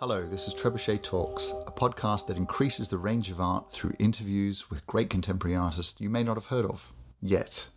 [0.00, 4.70] Hello, this is Trebuchet Talks, a podcast that increases the range of art through interviews
[4.70, 7.68] with great contemporary artists you may not have heard of yet.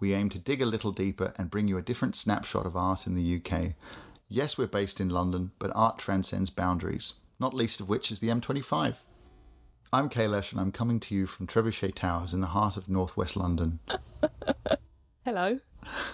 [0.00, 3.06] We aim to dig a little deeper and bring you a different snapshot of art
[3.06, 3.74] in the UK.
[4.30, 8.28] Yes, we're based in London, but art transcends boundaries, not least of which is the
[8.28, 8.94] M25.
[9.92, 13.36] I'm Kailesh and I'm coming to you from Trebuchet Towers in the heart of northwest
[13.36, 13.80] London.
[15.22, 15.60] Hello.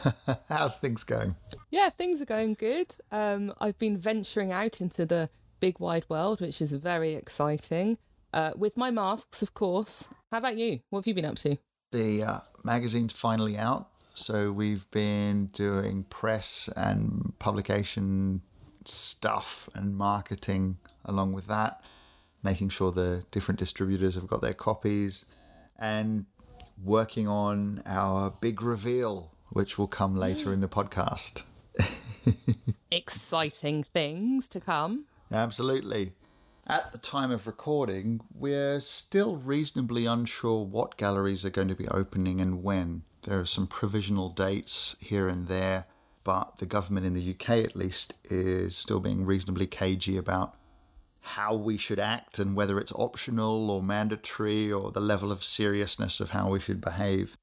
[0.48, 1.36] How's things going?
[1.70, 2.92] Yeah, things are going good.
[3.12, 7.98] Um, I've been venturing out into the big wide world, which is very exciting.
[8.32, 10.08] Uh, with my masks, of course.
[10.32, 10.80] How about you?
[10.90, 11.56] What have you been up to?
[11.92, 18.42] The uh, magazine's finally out, so we've been doing press and publication
[18.84, 21.80] stuff and marketing along with that,
[22.42, 25.26] making sure the different distributors have got their copies,
[25.78, 26.26] and
[26.82, 31.44] working on our big reveal, which will come later in the podcast.
[32.90, 35.04] Exciting things to come.
[35.32, 36.12] Absolutely.
[36.66, 41.88] At the time of recording, we're still reasonably unsure what galleries are going to be
[41.88, 43.02] opening and when.
[43.22, 45.86] There are some provisional dates here and there,
[46.24, 50.54] but the government in the UK, at least, is still being reasonably cagey about
[51.20, 56.20] how we should act and whether it's optional or mandatory or the level of seriousness
[56.20, 57.36] of how we should behave.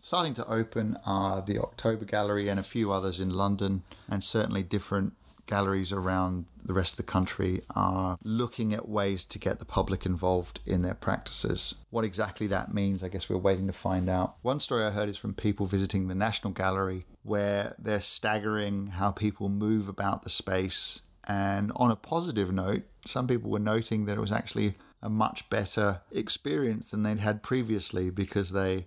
[0.00, 4.62] Starting to open are the October Gallery and a few others in London, and certainly
[4.62, 5.14] different
[5.46, 10.06] galleries around the rest of the country are looking at ways to get the public
[10.06, 11.74] involved in their practices.
[11.90, 14.36] What exactly that means, I guess we're waiting to find out.
[14.42, 19.10] One story I heard is from people visiting the National Gallery, where they're staggering how
[19.10, 21.02] people move about the space.
[21.26, 25.48] And on a positive note, some people were noting that it was actually a much
[25.50, 28.86] better experience than they'd had previously because they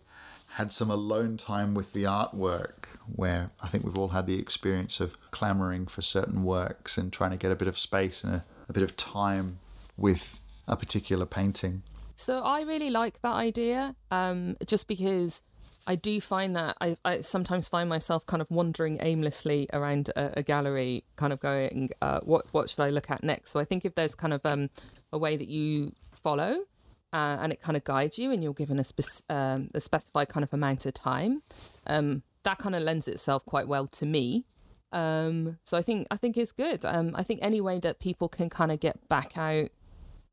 [0.57, 4.99] had some alone time with the artwork where I think we've all had the experience
[4.99, 8.45] of clamoring for certain works and trying to get a bit of space and a,
[8.67, 9.59] a bit of time
[9.97, 11.83] with a particular painting.
[12.15, 15.43] So I really like that idea, um, just because
[15.85, 20.39] I do find that I, I, sometimes find myself kind of wandering aimlessly around a,
[20.39, 23.65] a gallery, kind of going, uh, "What what should I look at next?" So I
[23.65, 24.71] think if there's kind of um,
[25.13, 26.63] a way that you follow
[27.13, 30.29] uh, and it kind of guides you and you're given a, spe- um, a specified
[30.29, 31.41] kind of amount of time.
[31.85, 34.45] Um, that kind of lends itself quite well to me.
[34.93, 36.85] Um, so i think i think it's good.
[36.85, 39.69] Um, i think any way that people can kind of get back out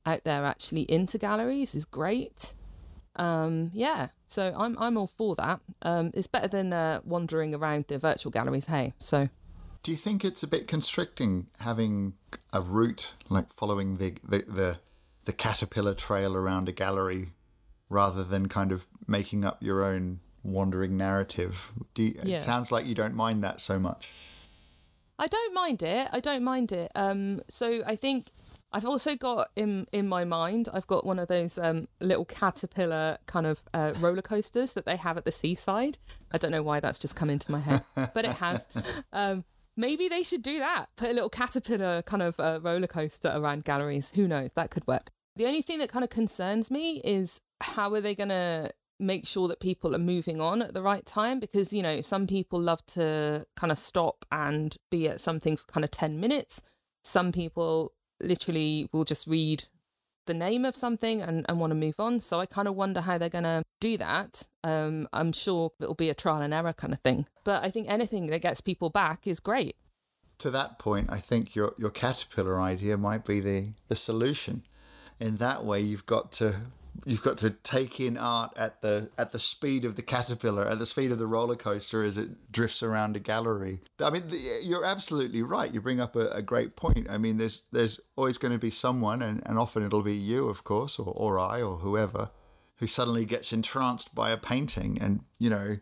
[0.06, 2.54] out there actually into galleries is great.
[3.16, 5.60] Um, yeah so i'm i'm all for that.
[5.82, 9.28] Um, it's better than uh, wandering around the virtual galleries hey so.
[9.82, 12.14] Do you think it's a bit constricting having
[12.54, 14.78] a route like following the the, the
[15.24, 17.30] the caterpillar trail around a gallery
[17.88, 21.72] rather than kind of making up your own wandering narrative.
[21.96, 22.36] You, yeah.
[22.36, 24.10] It sounds like you don't mind that so much.
[25.18, 26.08] I don't mind it.
[26.12, 26.90] I don't mind it.
[26.94, 28.30] Um, so I think
[28.72, 30.68] I've also got in in my mind.
[30.72, 34.96] I've got one of those um, little caterpillar kind of uh, roller coasters that they
[34.96, 35.98] have at the seaside.
[36.32, 38.66] I don't know why that's just come into my head, but it has.
[39.12, 39.44] Um,
[39.76, 40.86] maybe they should do that.
[40.96, 44.10] Put a little caterpillar kind of uh, roller coaster around galleries.
[44.14, 44.50] Who knows?
[44.54, 45.10] That could work.
[45.36, 49.26] The only thing that kind of concerns me is how are they going to make
[49.26, 52.60] sure that people are moving on at the right time because you know some people
[52.60, 56.62] love to kind of stop and be at something for kind of 10 minutes
[57.02, 57.92] some people
[58.22, 59.64] literally will just read
[60.26, 63.00] the name of something and, and want to move on so i kind of wonder
[63.00, 64.48] how they're going to do that.
[64.62, 67.88] Um, i'm sure it'll be a trial and error kind of thing but i think
[67.88, 69.76] anything that gets people back is great.
[70.38, 74.64] To that point i think your your caterpillar idea might be the the solution.
[75.20, 76.56] In that way you've got to
[77.04, 80.78] you've got to take in art at the at the speed of the caterpillar at
[80.78, 83.80] the speed of the roller coaster as it drifts around a gallery.
[84.00, 84.24] I mean
[84.62, 85.72] you're absolutely right.
[85.72, 87.08] You bring up a, a great point.
[87.10, 90.48] I mean there's there's always going to be someone and, and often it'll be you
[90.48, 92.30] of course or, or i or whoever
[92.78, 94.98] who suddenly gets entranced by a painting.
[95.00, 95.78] And you know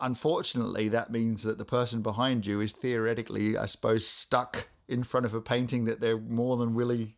[0.00, 5.26] unfortunately that means that the person behind you is theoretically i suppose stuck in front
[5.26, 7.12] of a painting that they're more than willing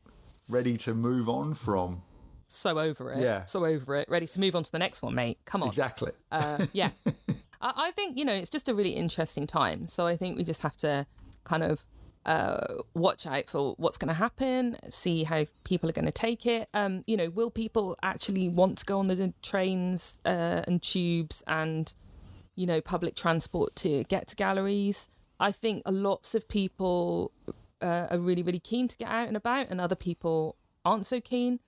[0.51, 2.03] ready to move on from.
[2.51, 3.21] So over it.
[3.21, 3.45] Yeah.
[3.45, 4.09] So over it.
[4.09, 5.39] Ready to move on to the next one, mate.
[5.45, 5.69] Come on.
[5.69, 6.13] Exactly.
[6.33, 6.91] Uh, yeah.
[7.61, 9.87] I, I think, you know, it's just a really interesting time.
[9.87, 11.07] So I think we just have to
[11.45, 11.85] kind of
[12.27, 16.45] uh, watch out for what's going to happen, see how people are going to take
[16.45, 16.69] it.
[16.75, 21.43] Um, you know, will people actually want to go on the trains uh, and tubes
[21.47, 21.93] and,
[22.57, 25.09] you know, public transport to get to galleries?
[25.39, 27.33] I think lots of people
[27.81, 31.21] uh, are really really keen to get out and about, and other people aren't so
[31.21, 31.61] keen.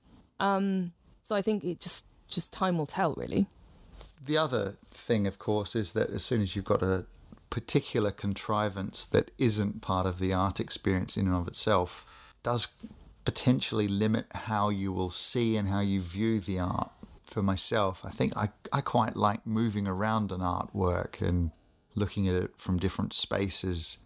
[0.43, 0.93] Um,
[1.23, 3.47] so I think it just just time will tell, really.
[4.25, 7.05] The other thing, of course, is that as soon as you've got a
[7.51, 12.05] particular contrivance that isn't part of the art experience in and of itself,
[12.43, 12.67] does
[13.25, 16.91] potentially limit how you will see and how you view the art.
[17.27, 21.51] For myself, I think I, I quite like moving around an artwork and
[21.95, 23.99] looking at it from different spaces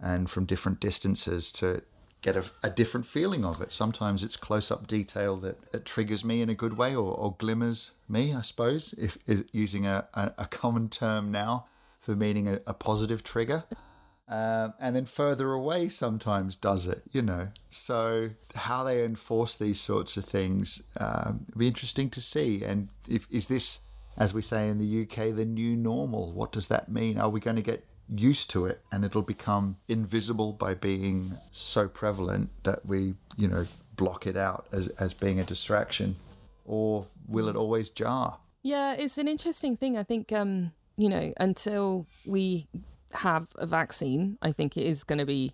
[0.00, 1.82] and from different distances to
[2.22, 3.72] get a, a different feeling of it.
[3.72, 7.34] Sometimes it's close up detail that, that triggers me in a good way or, or
[7.36, 11.66] glimmers me, I suppose, if, if using a, a, a common term now
[12.00, 13.64] for meaning a, a positive trigger.
[14.28, 17.48] Um, and then further away sometimes does it, you know.
[17.68, 22.64] So how they enforce these sorts of things um, be interesting to see.
[22.64, 23.80] And if is this,
[24.16, 26.32] as we say in the UK, the new normal?
[26.32, 27.18] What does that mean?
[27.18, 31.88] Are we going to get used to it and it'll become invisible by being so
[31.88, 33.66] prevalent that we, you know,
[33.96, 36.16] block it out as as being a distraction,
[36.64, 38.38] or will it always jar?
[38.62, 39.98] Yeah, it's an interesting thing.
[39.98, 42.66] I think um, you know until we
[43.14, 45.52] have a vaccine, I think it is going to be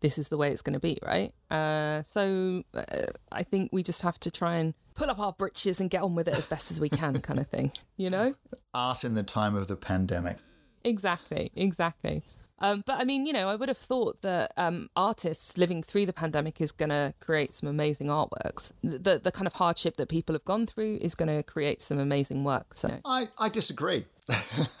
[0.00, 1.32] this is the way it's going to be, right?
[1.50, 5.80] Uh, so uh, I think we just have to try and pull up our britches
[5.80, 8.34] and get on with it as best as we can, kind of thing, you know?
[8.74, 10.38] Art in the time of the pandemic.
[10.84, 12.22] Exactly, exactly.
[12.60, 16.06] Um, but I mean, you know, I would have thought that um, artists living through
[16.06, 18.72] the pandemic is going to create some amazing artworks.
[18.82, 21.98] The the kind of hardship that people have gone through is going to create some
[21.98, 22.74] amazing work.
[22.74, 24.06] So I, I disagree.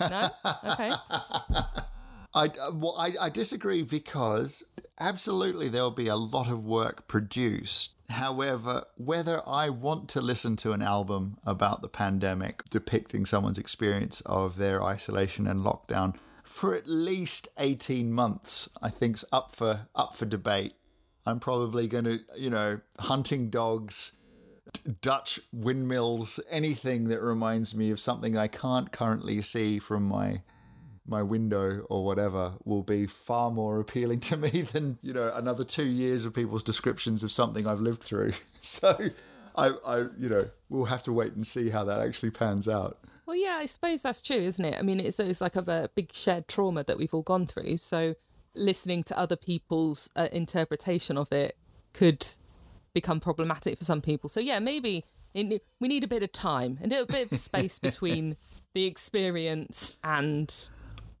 [0.00, 0.30] no,
[0.64, 0.92] okay.
[2.34, 4.62] I, well, I, I disagree because
[5.00, 7.94] absolutely there'll be a lot of work produced.
[8.10, 14.22] However, whether I want to listen to an album about the pandemic depicting someone's experience
[14.22, 16.14] of their isolation and lockdown
[16.48, 20.72] for at least 18 months, I think's up for up for debate.
[21.26, 24.12] I'm probably going to, you know, hunting dogs,
[25.02, 30.40] Dutch windmills, anything that reminds me of something I can't currently see from my
[31.08, 35.64] my window or whatever will be far more appealing to me than you know another
[35.64, 38.32] two years of people's descriptions of something I've lived through.
[38.60, 39.10] So,
[39.54, 42.98] I, I you know we'll have to wait and see how that actually pans out.
[43.24, 44.76] Well, yeah, I suppose that's true, isn't it?
[44.76, 47.76] I mean, it's it's like a big shared trauma that we've all gone through.
[47.76, 48.16] So,
[48.54, 51.56] listening to other people's uh, interpretation of it
[51.92, 52.26] could
[52.94, 54.28] become problematic for some people.
[54.28, 57.78] So, yeah, maybe in, we need a bit of time and a bit of space
[57.88, 58.36] between
[58.74, 60.68] the experience and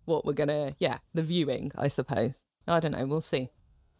[0.08, 2.44] what we're gonna yeah the viewing i suppose.
[2.66, 3.50] I don't know we'll see.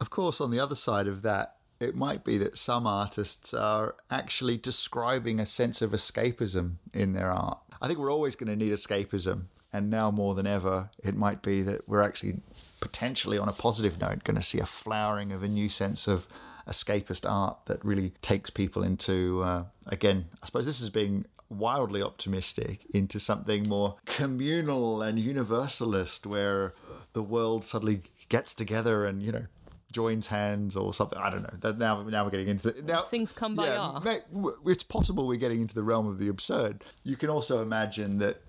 [0.01, 3.95] Of course on the other side of that it might be that some artists are
[4.11, 7.59] actually describing a sense of escapism in their art.
[7.81, 11.43] I think we're always going to need escapism and now more than ever it might
[11.43, 12.41] be that we're actually
[12.81, 16.27] potentially on a positive note going to see a flowering of a new sense of
[16.67, 22.03] escapist art that really takes people into uh, again i suppose this is being wildly
[22.03, 26.75] optimistic into something more communal and universalist where
[27.12, 29.47] the world suddenly gets together and you know
[29.91, 31.19] joins hands or something.
[31.19, 31.59] I don't know.
[31.61, 33.67] That Now, now we're getting into the now things come by.
[33.67, 34.19] Yeah,
[34.67, 36.85] it's possible we're getting into the realm of the absurd.
[37.05, 38.43] You can also imagine that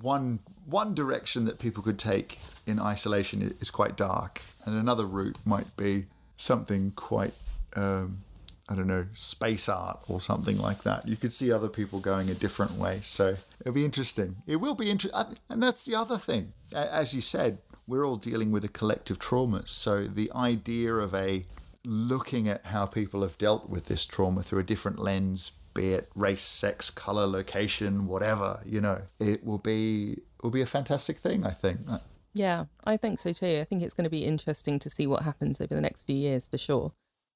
[0.00, 5.36] one one direction that people could take in isolation is quite dark, and another route
[5.44, 6.06] might be
[6.36, 7.34] something quite
[7.76, 8.22] um,
[8.70, 11.08] I don't know, space art or something like that.
[11.08, 13.00] You could see other people going a different way.
[13.02, 14.36] So it'll be interesting.
[14.46, 15.36] It will be interesting.
[15.48, 16.52] And that's the other thing.
[16.72, 19.66] As you said, we're all dealing with a collective trauma.
[19.66, 21.44] So the idea of a
[21.84, 26.08] looking at how people have dealt with this trauma through a different lens, be it
[26.14, 31.44] race, sex, color, location, whatever, you know, it will be will be a fantastic thing,
[31.44, 31.80] I think.
[31.88, 31.98] Uh,
[32.32, 33.58] yeah, I think so too.
[33.60, 36.16] I think it's going to be interesting to see what happens over the next few
[36.16, 36.92] years for sure.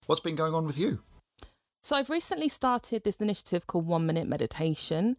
[0.07, 1.01] What's been going on with you?
[1.85, 5.19] So I've recently started this initiative called One Minute Meditation.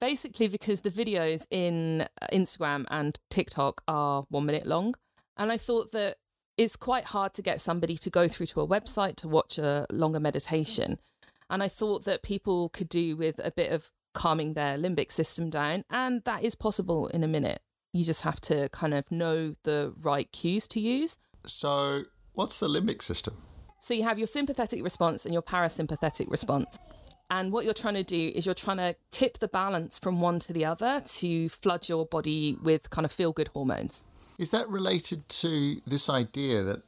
[0.00, 4.96] Basically, because the videos in uh, Instagram and TikTok are one minute long.
[5.36, 6.16] And I thought that
[6.58, 9.86] it's quite hard to get somebody to go through to a website to watch a
[9.88, 10.98] longer meditation.
[11.48, 15.48] And I thought that people could do with a bit of calming their limbic system
[15.48, 15.84] down.
[15.90, 17.62] And that is possible in a minute.
[17.92, 21.18] You just have to kind of know the right cues to use.
[21.46, 23.36] So, what's the limbic system?
[23.84, 26.78] So you have your sympathetic response and your parasympathetic response.
[27.28, 30.38] And what you're trying to do is you're trying to tip the balance from one
[30.38, 34.06] to the other to flood your body with kind of feel good hormones.
[34.38, 36.80] Is that related to this idea that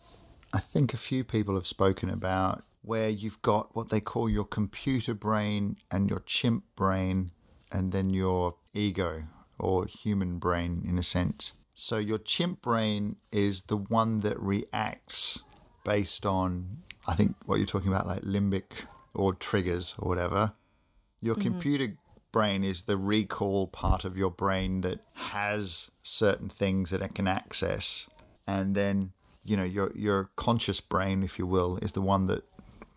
[0.55, 4.47] I think a few people have spoken about, where you've got what they call your
[4.47, 7.31] computer brain and your chimp brain,
[7.71, 9.25] and then your ego
[9.59, 11.53] or human brain in a sense?
[11.75, 15.43] So your chimp brain is the one that reacts
[15.87, 20.53] based on I think what you're talking about, like limbic or triggers or whatever,
[21.23, 21.43] your mm-hmm.
[21.43, 21.97] computer
[22.33, 27.29] brain is the recall part of your brain that has certain things that it can
[27.29, 28.11] access.
[28.47, 29.13] And then,
[29.45, 32.43] you know, your your conscious brain, if you will, is the one that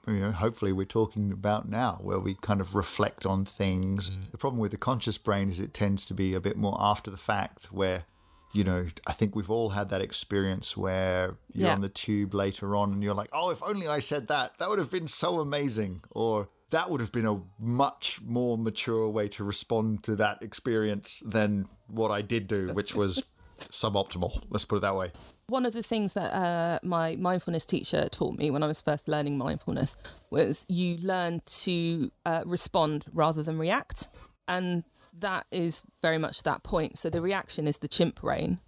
[0.07, 4.17] you know, hopefully we're talking about now, where we kind of reflect on things.
[4.31, 7.11] The problem with the conscious brain is it tends to be a bit more after
[7.11, 8.05] the fact, where
[8.51, 11.73] you know, I think we've all had that experience where you're Yeah.
[11.73, 14.69] on the tube later on and you're like, oh, if only I said that, that
[14.69, 16.01] would have been so amazing.
[16.11, 21.21] Or that would have been a much more mature way to respond to that experience
[21.25, 23.23] than what I did do, which was
[23.59, 24.43] suboptimal.
[24.49, 25.11] Let's put it that way.
[25.47, 29.07] One of the things that uh, my mindfulness teacher taught me when I was first
[29.07, 29.97] learning mindfulness
[30.29, 34.07] was you learn to uh, respond rather than react.
[34.47, 34.83] And
[35.17, 36.97] that is very much that point.
[36.97, 38.59] So the reaction is the chimp brain,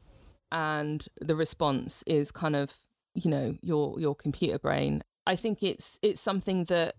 [0.52, 2.74] and the response is kind of,
[3.14, 5.04] you know, your your computer brain.
[5.26, 6.96] I think it's it's something that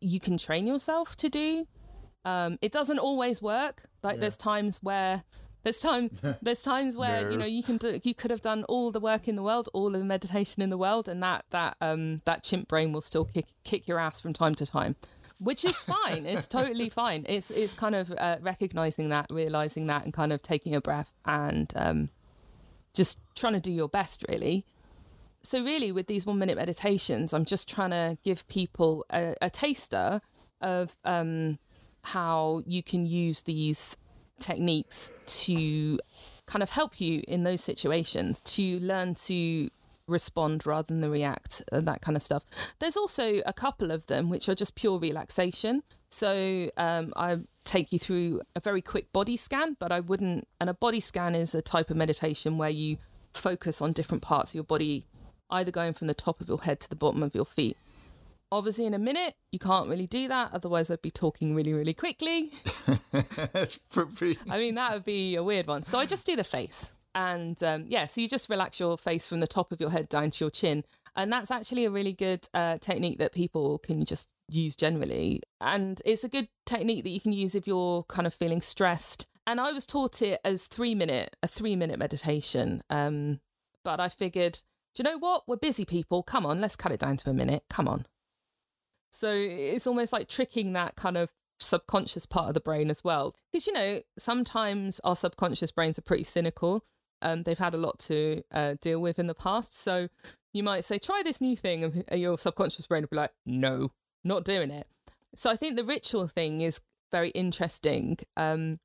[0.00, 1.66] you can train yourself to do.
[2.24, 3.84] Um, it doesn't always work.
[4.02, 5.24] Like there's times where
[5.64, 6.10] there's time
[6.42, 9.28] there's times where you know you can do you could have done all the work
[9.28, 12.42] in the world, all of the meditation in the world, and that that um that
[12.42, 14.96] chimp brain will still kick kick your ass from time to time.
[15.38, 16.26] Which is fine.
[16.26, 17.24] it's totally fine.
[17.28, 21.12] It's it's kind of uh, recognizing that, realizing that, and kind of taking a breath
[21.24, 22.10] and um,
[22.94, 24.64] just trying to do your best, really
[25.42, 29.50] so really with these one minute meditations i'm just trying to give people a, a
[29.50, 30.20] taster
[30.60, 31.58] of um,
[32.02, 33.96] how you can use these
[34.40, 35.98] techniques to
[36.46, 39.68] kind of help you in those situations to learn to
[40.08, 42.44] respond rather than react and that kind of stuff
[42.78, 47.92] there's also a couple of them which are just pure relaxation so um, i take
[47.92, 51.54] you through a very quick body scan but i wouldn't and a body scan is
[51.54, 52.96] a type of meditation where you
[53.34, 55.06] focus on different parts of your body
[55.50, 57.76] either going from the top of your head to the bottom of your feet.
[58.50, 60.50] Obviously, in a minute, you can't really do that.
[60.52, 62.50] Otherwise, I'd be talking really, really quickly.
[63.52, 64.38] That's pretty.
[64.48, 65.82] I mean, that would be a weird one.
[65.82, 66.94] So I just do the face.
[67.14, 70.08] And um, yeah, so you just relax your face from the top of your head
[70.08, 70.84] down to your chin.
[71.16, 75.42] And that's actually a really good uh, technique that people can just use generally.
[75.60, 79.26] And it's a good technique that you can use if you're kind of feeling stressed.
[79.46, 82.82] And I was taught it as three minute, a three minute meditation.
[82.90, 83.40] Um,
[83.84, 84.60] but I figured,
[84.94, 85.44] do you know what?
[85.48, 86.22] We're busy people.
[86.22, 87.64] Come on, let's cut it down to a minute.
[87.70, 88.06] Come on.
[89.10, 93.34] So it's almost like tricking that kind of subconscious part of the brain as well.
[93.50, 96.84] Because, you know, sometimes our subconscious brains are pretty cynical.
[97.22, 99.76] Um, they've had a lot to uh, deal with in the past.
[99.76, 100.08] So
[100.52, 102.04] you might say, try this new thing.
[102.08, 103.92] And your subconscious brain will be like, no,
[104.24, 104.86] not doing it.
[105.34, 108.18] So I think the ritual thing is very interesting.
[108.36, 108.78] Um,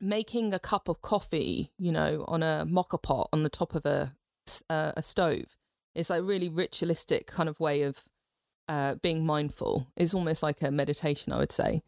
[0.00, 3.86] making a cup of coffee, you know, on a mocha pot on the top of
[3.86, 4.14] a,
[4.68, 5.56] uh, a stove
[5.94, 8.02] is like really ritualistic kind of way of
[8.68, 11.82] uh, being mindful is almost like a meditation, I would say.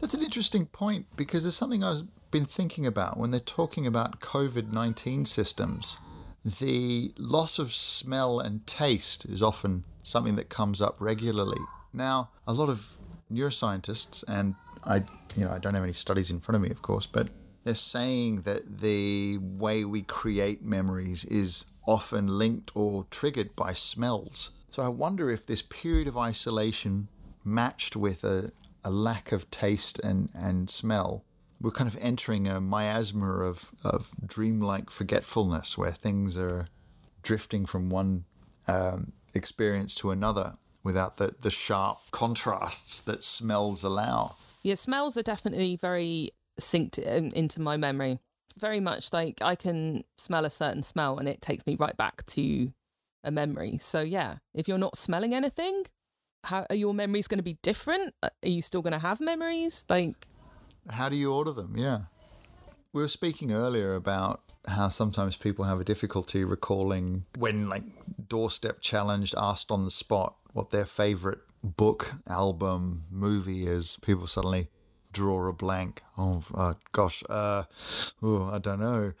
[0.00, 4.20] That's an interesting point because there's something I've been thinking about when they're talking about
[4.20, 5.98] COVID 19 systems.
[6.44, 11.60] The loss of smell and taste is often something that comes up regularly.
[11.92, 12.96] Now, a lot of
[13.30, 14.54] neuroscientists, and
[14.84, 15.04] I,
[15.36, 17.28] you know, I don't have any studies in front of me, of course, but
[17.64, 24.50] they're saying that the way we create memories is often linked or triggered by smells.
[24.68, 27.08] So I wonder if this period of isolation
[27.44, 28.52] matched with a,
[28.84, 31.24] a lack of taste and, and smell,
[31.60, 36.66] we're kind of entering a miasma of, of dreamlike forgetfulness where things are
[37.22, 38.24] drifting from one
[38.66, 44.36] um, experience to another without the, the sharp contrasts that smells allow.
[44.62, 48.20] Yeah, smells are definitely very synced in, into my memory.
[48.56, 52.24] Very much like I can smell a certain smell and it takes me right back
[52.26, 52.72] to
[53.24, 53.78] a memory.
[53.80, 55.84] So yeah, if you're not smelling anything,
[56.44, 58.14] how are your memories going to be different?
[58.22, 59.84] Uh, Are you still going to have memories?
[59.88, 60.26] Like,
[60.88, 61.74] How do you order them?
[61.76, 62.02] Yeah.
[62.92, 67.84] We were speaking earlier about how sometimes people have a difficulty recalling when, like,
[68.28, 73.98] doorstep challenged, asked on the spot what their favorite book, album, movie is.
[74.02, 74.68] People suddenly
[75.12, 76.02] draw a blank.
[76.16, 77.64] Oh, uh, gosh, uh,
[78.22, 79.12] I don't know.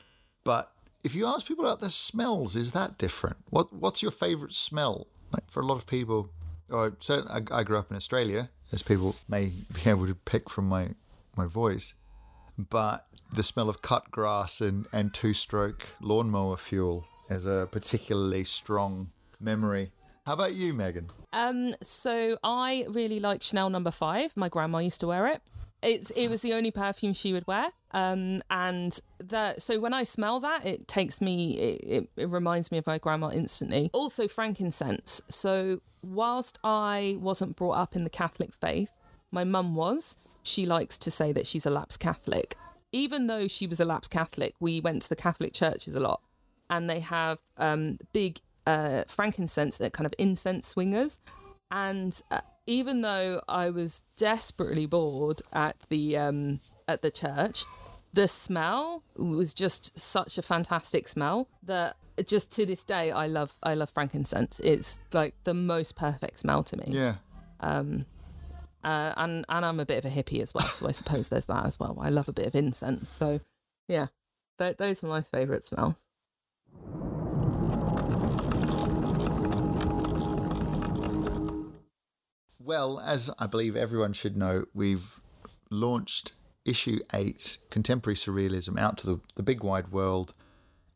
[0.44, 0.72] But
[1.04, 3.38] if you ask people about their smells, is that different?
[3.50, 5.06] What What's your favorite smell?
[5.32, 6.30] Like for a lot of people,
[6.70, 10.48] or certainly, I, I grew up in Australia, as people may be able to pick
[10.48, 10.90] from my
[11.38, 11.94] my voice,
[12.58, 18.44] but the smell of cut grass and, and two stroke lawnmower fuel is a particularly
[18.44, 19.92] strong memory.
[20.26, 21.08] How about you, Megan?
[21.32, 24.36] Um, so I really like Chanel number five.
[24.36, 25.40] My grandma used to wear it.
[25.80, 27.66] It's it was the only perfume she would wear.
[27.92, 32.72] Um, and that so when I smell that, it takes me it, it, it reminds
[32.72, 33.88] me of my grandma instantly.
[33.92, 35.22] Also frankincense.
[35.28, 38.90] So whilst I wasn't brought up in the Catholic faith,
[39.30, 40.18] my mum was.
[40.42, 42.56] She likes to say that she's a lapsed Catholic.
[42.92, 46.22] Even though she was a lapsed Catholic, we went to the Catholic churches a lot,
[46.70, 51.20] and they have um, big uh, frankincense, kind of incense swingers,
[51.70, 57.64] and uh, even though I was desperately bored at the um, at the church,
[58.12, 63.52] the smell was just such a fantastic smell that just to this day I love
[63.62, 64.60] I love frankincense.
[64.60, 66.86] It's like the most perfect smell to me.
[66.88, 67.14] Yeah.
[67.60, 68.06] Um,
[68.84, 71.46] uh, and and I'm a bit of a hippie as well, so I suppose there's
[71.46, 71.96] that as well.
[72.00, 73.40] I love a bit of incense, so
[73.86, 74.08] yeah,
[74.58, 75.94] th- those are my favourite smells.
[82.58, 85.22] Well, as I believe everyone should know, we've
[85.70, 86.32] launched
[86.66, 90.34] issue eight, Contemporary Surrealism, out to the, the big wide world.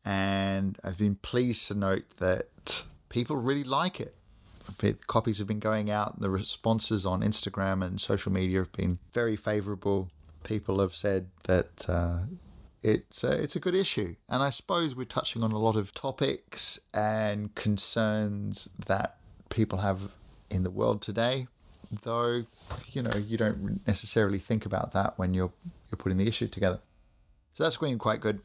[0.05, 4.15] And I've been pleased to note that people really like it.
[5.07, 9.35] Copies have been going out, the responses on Instagram and social media have been very
[9.35, 10.09] favourable.
[10.43, 12.19] People have said that uh,
[12.81, 15.93] it's a, it's a good issue, and I suppose we're touching on a lot of
[15.93, 19.17] topics and concerns that
[19.49, 20.11] people have
[20.49, 21.47] in the world today.
[22.01, 22.45] Though,
[22.91, 25.53] you know, you don't necessarily think about that when you're
[25.89, 26.79] you're putting the issue together.
[27.53, 28.41] So that's been quite good.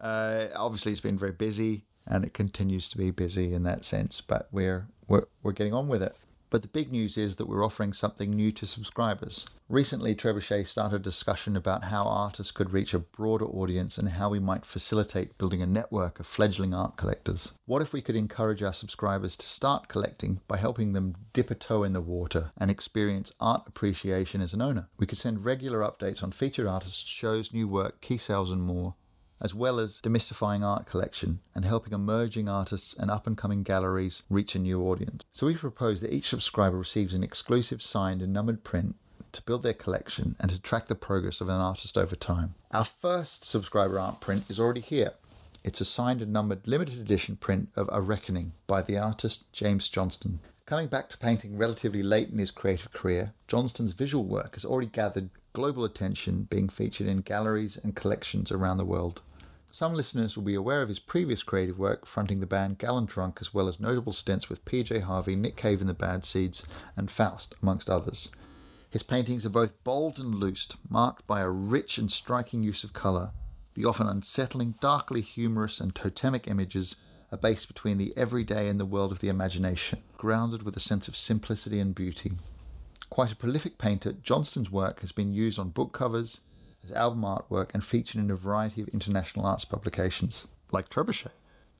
[0.00, 4.20] Uh, obviously, it's been very busy, and it continues to be busy in that sense.
[4.20, 6.16] But we're we're we're getting on with it.
[6.54, 9.48] But the big news is that we're offering something new to subscribers.
[9.68, 14.28] Recently, Trebuchet started a discussion about how artists could reach a broader audience and how
[14.28, 17.54] we might facilitate building a network of fledgling art collectors.
[17.66, 21.56] What if we could encourage our subscribers to start collecting by helping them dip a
[21.56, 24.86] toe in the water and experience art appreciation as an owner?
[24.96, 28.94] We could send regular updates on featured artists, shows, new work, key sales, and more
[29.40, 34.22] as well as demystifying art collection and helping emerging artists and up and coming galleries
[34.30, 35.24] reach a new audience.
[35.32, 38.96] So we propose that each subscriber receives an exclusive signed and numbered print
[39.32, 42.54] to build their collection and to track the progress of an artist over time.
[42.70, 45.12] Our first subscriber art print is already here.
[45.64, 49.88] It's a signed and numbered limited edition print of A Reckoning by the artist James
[49.88, 50.40] Johnston.
[50.66, 54.86] Coming back to painting relatively late in his creative career, Johnston's visual work has already
[54.86, 59.20] gathered global attention, being featured in galleries and collections around the world.
[59.70, 63.40] Some listeners will be aware of his previous creative work fronting the band Gallon Drunk,
[63.42, 66.64] as well as notable stints with PJ Harvey, Nick Cave and the Bad Seeds,
[66.96, 68.30] and Faust, amongst others.
[68.88, 72.94] His paintings are both bold and loose, marked by a rich and striking use of
[72.94, 73.32] colour.
[73.74, 76.96] The often unsettling, darkly humorous, and totemic images
[77.34, 81.08] are based between the everyday and the world of the imagination, grounded with a sense
[81.08, 82.32] of simplicity and beauty.
[83.10, 86.42] Quite a prolific painter, Johnston's work has been used on book covers,
[86.84, 91.32] as album artwork and featured in a variety of international arts publications, like Trebuchet,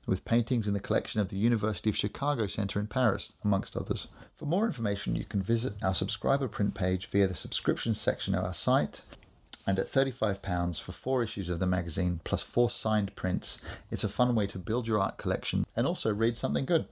[0.06, 4.08] with paintings in the collection of the University of Chicago Center in Paris, amongst others.
[4.34, 8.44] For more information, you can visit our subscriber print page via the subscription section of
[8.44, 9.02] our site.
[9.66, 14.08] And at £35 for four issues of the magazine plus four signed prints, it's a
[14.08, 16.86] fun way to build your art collection and also read something good.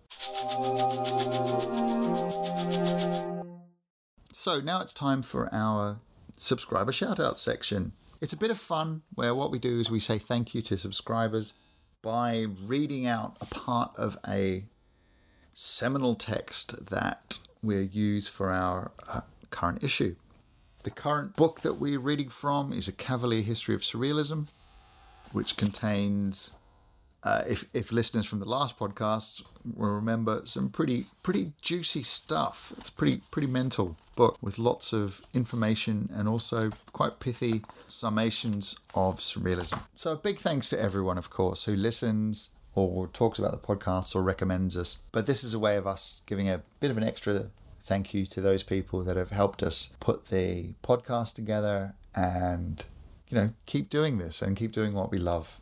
[4.32, 6.00] So now it's time for our
[6.36, 7.92] subscriber shout out section.
[8.20, 10.78] It's a bit of fun where what we do is we say thank you to
[10.78, 11.54] subscribers
[12.02, 14.64] by reading out a part of a
[15.54, 20.16] seminal text that we use for our uh, current issue.
[20.82, 24.48] The current book that we're reading from is A Cavalier History of Surrealism,
[25.30, 26.54] which contains
[27.22, 29.44] uh, if, if listeners from the last podcast
[29.76, 32.72] will remember some pretty pretty juicy stuff.
[32.76, 38.76] It's a pretty pretty mental book with lots of information and also quite pithy summations
[38.92, 39.84] of surrealism.
[39.94, 44.16] So a big thanks to everyone, of course, who listens or talks about the podcast
[44.16, 44.98] or recommends us.
[45.12, 47.50] But this is a way of us giving a bit of an extra
[47.82, 52.84] thank you to those people that have helped us put the podcast together and
[53.28, 55.58] you know keep doing this and keep doing what we love.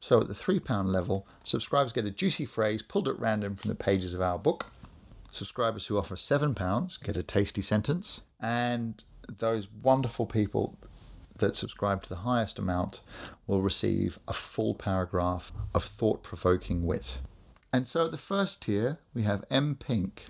[0.00, 3.74] So at the £3 level, subscribers get a juicy phrase pulled at random from the
[3.74, 4.66] pages of our book.
[5.30, 8.22] Subscribers who offer £7 get a tasty sentence.
[8.40, 9.02] And
[9.38, 10.78] those wonderful people
[11.36, 13.00] that subscribe to the highest amount
[13.46, 17.18] will receive a full paragraph of thought provoking wit.
[17.72, 19.74] And so at the first tier, we have M.
[19.74, 20.26] Pink,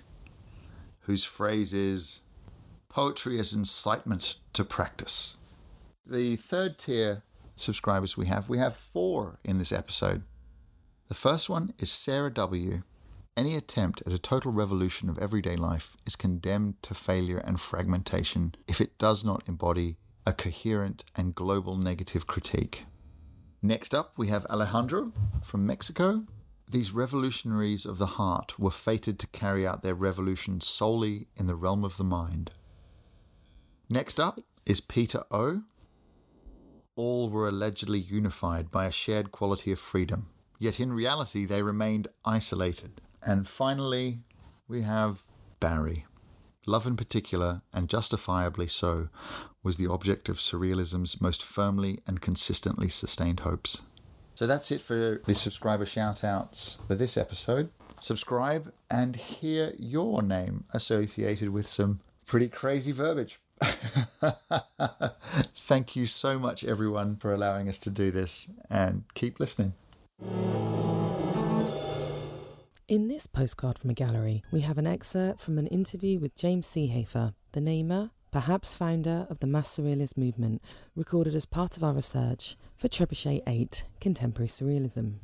[1.09, 2.21] whose phrase is
[2.87, 5.37] Poetry as incitement to practice.
[6.05, 7.23] The third tier
[7.55, 8.47] subscribers we have.
[8.47, 10.21] We have four in this episode.
[11.07, 12.83] The first one is Sarah W.
[13.35, 18.53] Any attempt at a total revolution of everyday life is condemned to failure and fragmentation
[18.67, 22.85] if it does not embody a coherent and global negative critique.
[23.63, 26.25] Next up, we have Alejandro from Mexico.
[26.69, 31.55] These revolutionaries of the heart were fated to carry out their revolution solely in the
[31.55, 32.51] realm of the mind.
[33.89, 35.63] Next up is Peter O
[36.95, 40.27] all were allegedly unified by a shared quality of freedom,
[40.59, 42.99] yet in reality they remained isolated.
[43.23, 44.19] And finally,
[44.67, 45.23] we have
[45.61, 46.05] Barry,
[46.65, 49.07] love in particular, and justifiably so,
[49.63, 53.81] was the object of surrealism's most firmly and consistently sustained hopes.
[54.39, 57.71] So that's it for the subscriber shoutouts for this episode.
[57.99, 63.41] Subscribe and hear your name associated with some pretty crazy verbiage.
[65.53, 69.73] Thank you so much, everyone, for allowing us to do this and keep listening.
[72.87, 76.65] In this postcard from a gallery, we have an excerpt from an interview with James
[76.65, 80.61] Seehafer, the namer, uh, perhaps founder of the Mass Surrealist movement,
[80.95, 85.15] recorded as part of our research for Trebuchet 8 Contemporary Surrealism.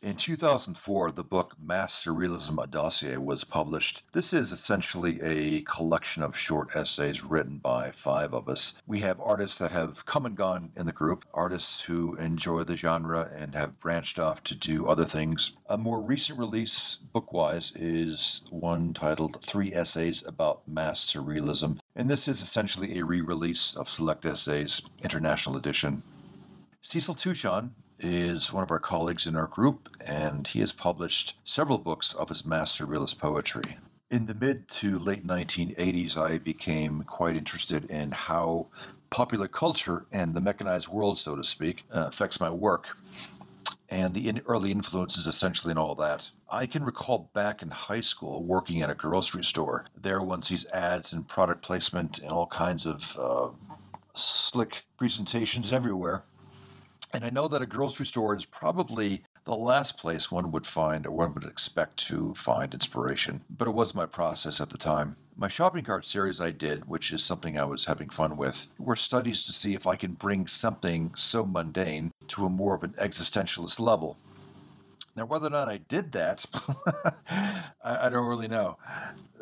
[0.00, 4.04] In 2004, the book Mass Surrealism A Dossier was published.
[4.12, 8.74] This is essentially a collection of short essays written by five of us.
[8.86, 12.76] We have artists that have come and gone in the group, artists who enjoy the
[12.76, 15.56] genre and have branched off to do other things.
[15.68, 22.08] A more recent release, book wise, is one titled Three Essays About Mass Surrealism, and
[22.08, 26.04] this is essentially a re release of Select Essays, International Edition.
[26.82, 31.78] Cecil Touchon is one of our colleagues in our group, and he has published several
[31.78, 33.78] books of his mass surrealist poetry.
[34.10, 38.68] In the mid to late 1980s, I became quite interested in how
[39.10, 42.96] popular culture and the mechanized world, so to speak, uh, affects my work
[43.88, 46.30] and the in early influences essentially in all that.
[46.50, 49.86] I can recall back in high school working at a grocery store.
[49.96, 53.48] There one sees ads and product placement and all kinds of uh,
[54.14, 56.24] slick presentations everywhere.
[57.12, 61.06] And I know that a grocery store is probably the last place one would find
[61.06, 65.16] or one would expect to find inspiration, but it was my process at the time.
[65.34, 68.96] My shopping cart series I did, which is something I was having fun with, were
[68.96, 72.94] studies to see if I can bring something so mundane to a more of an
[72.98, 74.18] existentialist level.
[75.16, 76.44] Now, whether or not I did that,
[77.82, 78.76] I, I, don't really know.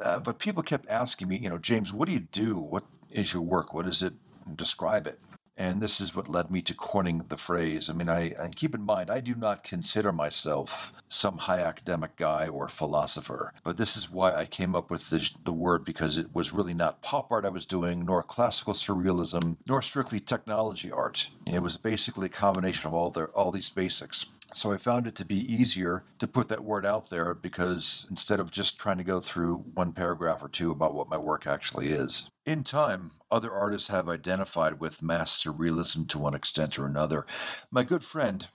[0.00, 2.56] Uh, but people kept asking me, you know, James, what do you do?
[2.56, 3.74] What is your work?
[3.74, 4.14] What does it
[4.54, 5.18] describe it?
[5.56, 7.88] And this is what led me to coining the phrase.
[7.88, 12.16] I mean, I, I, keep in mind, I do not consider myself some high academic
[12.16, 16.18] guy or philosopher, but this is why I came up with the, the word because
[16.18, 20.90] it was really not pop art I was doing, nor classical surrealism, nor strictly technology
[20.90, 21.30] art.
[21.46, 24.26] It was basically a combination of all the all these basics.
[24.56, 28.40] So I found it to be easier to put that word out there because instead
[28.40, 31.88] of just trying to go through one paragraph or two about what my work actually
[31.88, 32.30] is.
[32.46, 37.26] In time, other artists have identified with mass surrealism to one extent or another.
[37.70, 38.48] My good friend,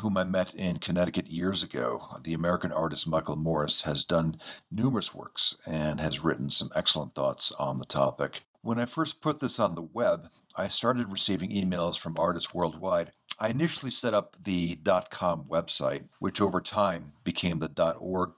[0.00, 4.36] whom I met in Connecticut years ago, the American artist Michael Morris, has done
[4.70, 8.42] numerous works and has written some excellent thoughts on the topic.
[8.66, 13.12] When I first put this on the web, I started receiving emails from artists worldwide.
[13.38, 14.76] I initially set up the
[15.08, 18.32] .com website, which over time became the .org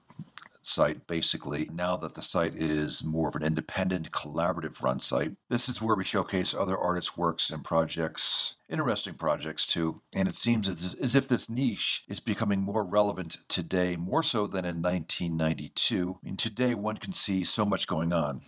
[0.61, 1.67] site basically.
[1.73, 5.95] Now that the site is more of an independent collaborative run site this is where
[5.95, 10.01] we showcase other artists works and projects interesting projects too.
[10.13, 14.63] And it seems as, if this niche is becoming more relevant today more so than
[14.63, 18.41] in 1992 I mean today one can see so much going on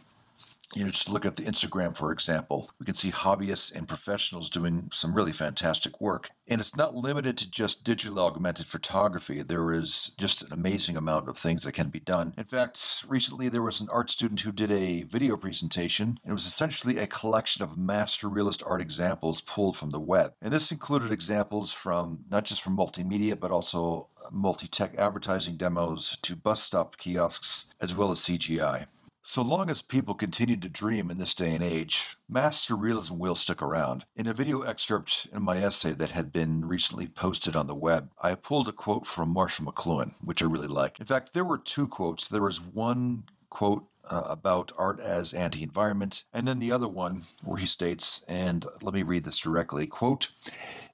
[0.74, 2.72] you know, just look at the Instagram, for example.
[2.80, 6.30] We can see hobbyists and professionals doing some really fantastic work.
[6.48, 9.42] And it's not limited to just digital augmented photography.
[9.42, 12.34] There is just an amazing amount of things that can be done.
[12.38, 16.20] In fact, recently there was an art student who did a video presentation.
[16.26, 20.34] It was essentially a collection of mass surrealist art examples pulled from the web.
[20.42, 25.58] And this included examples from not just from multimedia, but also uh, multi tech advertising
[25.58, 28.88] demos to bus stop kiosks, as well as CGI.
[29.24, 33.36] So long as people continue to dream in this day and age, mass surrealism will
[33.36, 34.04] stick around.
[34.16, 38.10] In a video excerpt in my essay that had been recently posted on the web,
[38.20, 41.00] I pulled a quote from Marshall McLuhan, which I really like.
[41.00, 42.28] In fact, there were two quotes.
[42.28, 47.60] There was one quote uh, about art as anti-environment, and then the other one where
[47.60, 50.32] he states, and let me read this directly, quote,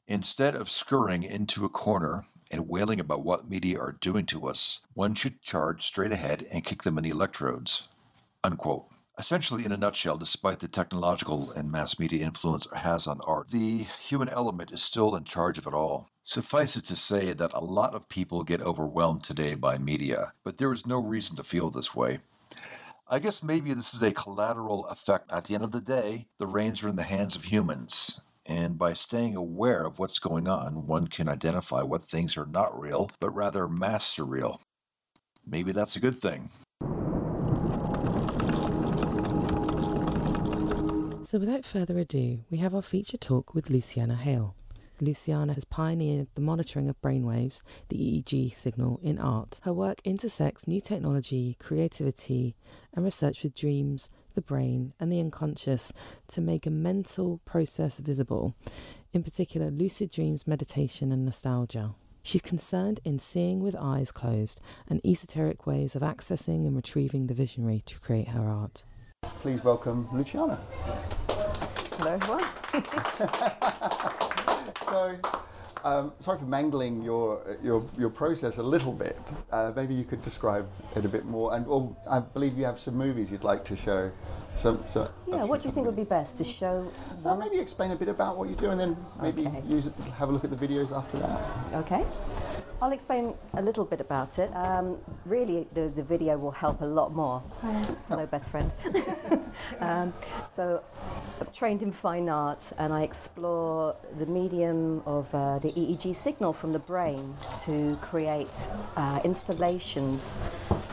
[0.05, 4.81] Instead of scurrying into a corner and wailing about what media are doing to us,
[4.95, 7.87] one should charge straight ahead and kick them in the electrodes.
[8.47, 8.85] Unquote.
[9.19, 13.49] Essentially, in a nutshell, despite the technological and mass media influence it has on art,
[13.49, 16.07] the human element is still in charge of it all.
[16.23, 20.59] Suffice it to say that a lot of people get overwhelmed today by media, but
[20.59, 22.19] there is no reason to feel this way.
[23.09, 25.29] I guess maybe this is a collateral effect.
[25.29, 28.21] At the end of the day, the reins are in the hands of humans.
[28.45, 32.79] And by staying aware of what's going on, one can identify what things are not
[32.79, 34.59] real, but rather mass surreal.
[35.45, 36.49] Maybe that's a good thing.
[41.29, 44.55] So, without further ado, we have our feature talk with Luciana Haill.
[45.01, 49.59] Luciana has pioneered the monitoring of brainwaves, the EEG signal, in art.
[49.63, 52.55] Her work intersects new technology, creativity,
[52.93, 55.91] and research with dreams, the brain, and the unconscious
[56.29, 58.55] to make a mental process visible,
[59.11, 61.93] in particular, lucid dreams, meditation, and nostalgia.
[62.23, 67.33] She's concerned in seeing with eyes closed and esoteric ways of accessing and retrieving the
[67.33, 68.83] visionary to create her art.
[69.41, 70.59] Please welcome Luciana.
[71.97, 72.45] Hello, everyone.
[74.89, 75.17] so,
[75.83, 79.19] um, sorry for mangling your your your process a little bit.
[79.51, 81.55] Uh, maybe you could describe it a bit more.
[81.55, 84.11] And well, I believe you have some movies you'd like to show.
[84.61, 86.91] Some, so yeah, what do you think would be best to show?
[87.21, 89.61] Well, maybe explain a bit about what you do, and then maybe okay.
[89.67, 91.41] use it, have a look at the videos after that.
[91.75, 92.03] Okay.
[92.79, 94.55] I'll explain a little bit about it.
[94.55, 97.41] Um, really, the, the video will help a lot more.
[98.07, 98.71] Hello, best friend.
[99.79, 100.13] um,
[100.53, 100.83] so,
[101.41, 106.53] I'm trained in fine art and I explore the medium of uh, the EEG signal
[106.53, 110.39] from the brain to create uh, installations.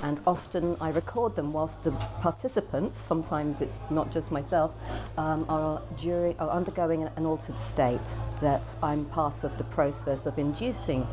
[0.03, 4.73] And often I record them whilst the participants, sometimes it's not just myself,
[5.17, 8.01] um, are, during, are undergoing an altered state
[8.41, 11.07] that I'm part of the process of inducing.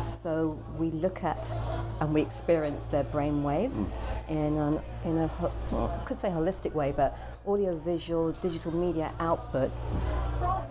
[0.00, 1.54] So we look at
[2.00, 3.92] and we experience their brain waves mm.
[4.28, 5.30] in, an, in a,
[5.70, 9.70] well, I could say holistic way, but audio, visual, digital media output.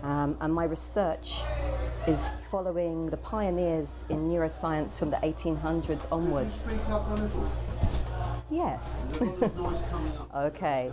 [0.02, 1.40] Um, and my research
[2.06, 6.66] is following the pioneers in neuroscience from the 1800s onwards.
[8.50, 9.08] Yes.
[10.34, 10.90] okay.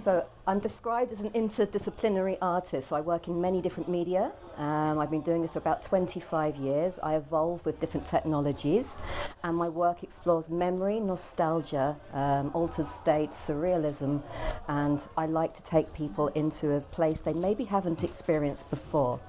[0.00, 2.88] So I'm described as an interdisciplinary artist.
[2.88, 4.32] So I work in many different media.
[4.56, 6.98] Um, I've been doing this for about 25 years.
[7.00, 8.98] I evolve with different technologies,
[9.44, 14.20] and my work explores memory, nostalgia, um, altered states, surrealism,
[14.66, 19.20] and I like to take people into a place they maybe haven't experienced before.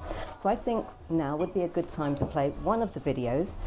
[0.42, 3.58] So I think now would be a good time to play one of the videos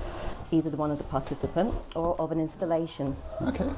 [0.52, 3.16] either the one of the participant or of an installation.
[3.42, 3.68] Okay.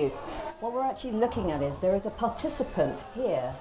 [0.00, 0.08] You.
[0.60, 3.54] What we're actually looking at is there is a participant here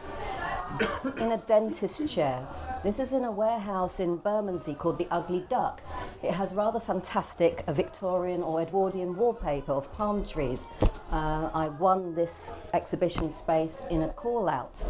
[1.18, 2.46] in a dentist chair.
[2.82, 5.82] This is in a warehouse in Bermondsey called the Ugly Duck.
[6.24, 10.66] It has rather fantastic Victorian or Edwardian wallpaper of palm trees.
[11.12, 14.82] Uh, I won this exhibition space in a call out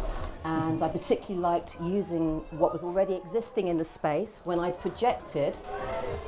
[0.44, 5.58] and I particularly liked using what was already existing in the space when I projected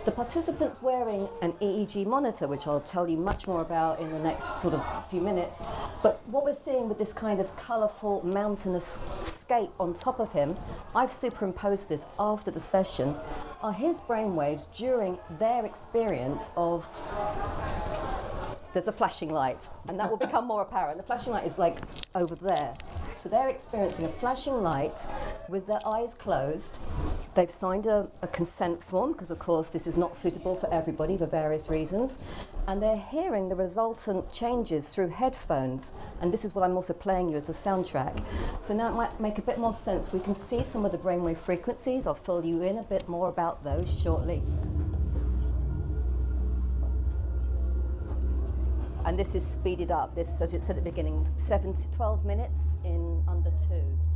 [0.05, 4.19] the participants wearing an EEG monitor, which I'll tell you much more about in the
[4.19, 5.63] next sort of few minutes.
[6.03, 10.57] But what we're seeing with this kind of colourful mountainous scape on top of him,
[10.95, 11.52] I've superimposed
[11.85, 13.15] this after the session,
[13.63, 16.87] are his brainwaves during their experience of
[18.73, 20.97] there's a flashing light, and that will become more apparent.
[20.97, 21.79] The flashing light is like
[22.15, 22.75] over there.
[23.17, 25.07] So they're experiencing a flashing light
[25.49, 26.79] with their eyes closed.
[27.35, 31.17] They've signed a, a consent form because, of course, this is not suitable for everybody
[31.17, 32.19] for various reasons.
[32.67, 35.93] And they're hearing the resultant changes through headphones.
[36.21, 38.25] And this is what I'm also playing you as a soundtrack.
[38.61, 40.13] So now it might make a bit more sense.
[40.13, 42.07] We can see some of the brainwave frequencies.
[42.07, 44.43] I'll fill you in a bit more about those shortly.
[49.05, 50.15] And this is speeded up.
[50.15, 54.12] This, as it said at the beginning, 7 to 12 minutes in under two.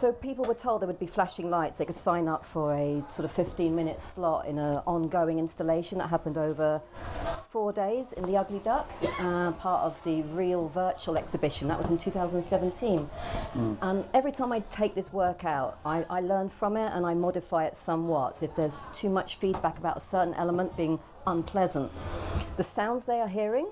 [0.00, 1.76] So people were told there would be flashing lights.
[1.76, 6.08] They could sign up for a sort of 15-minute slot in an ongoing installation that
[6.08, 6.80] happened over
[7.50, 11.68] four days in the Ugly Duck, uh, part of the real virtual exhibition.
[11.68, 13.10] That was in 2017.
[13.82, 17.12] And every time I take this work out, I, I learn from it and I
[17.12, 18.42] modify it somewhat.
[18.42, 21.90] If there's too much feedback about a certain element being unpleasant,
[22.56, 23.68] the sounds they are hearing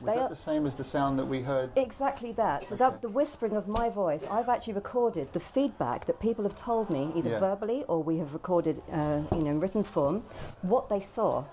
[0.00, 1.70] Was that are- the same as the sound that we heard?
[1.76, 2.64] Exactly that.
[2.64, 6.54] So that the whispering of my voice, I've actually recorded the feedback that people have
[6.56, 7.38] told me, either Yeah.
[7.40, 10.22] verbally or we have recorded, uh, you know, in written form,
[10.62, 11.44] what they saw.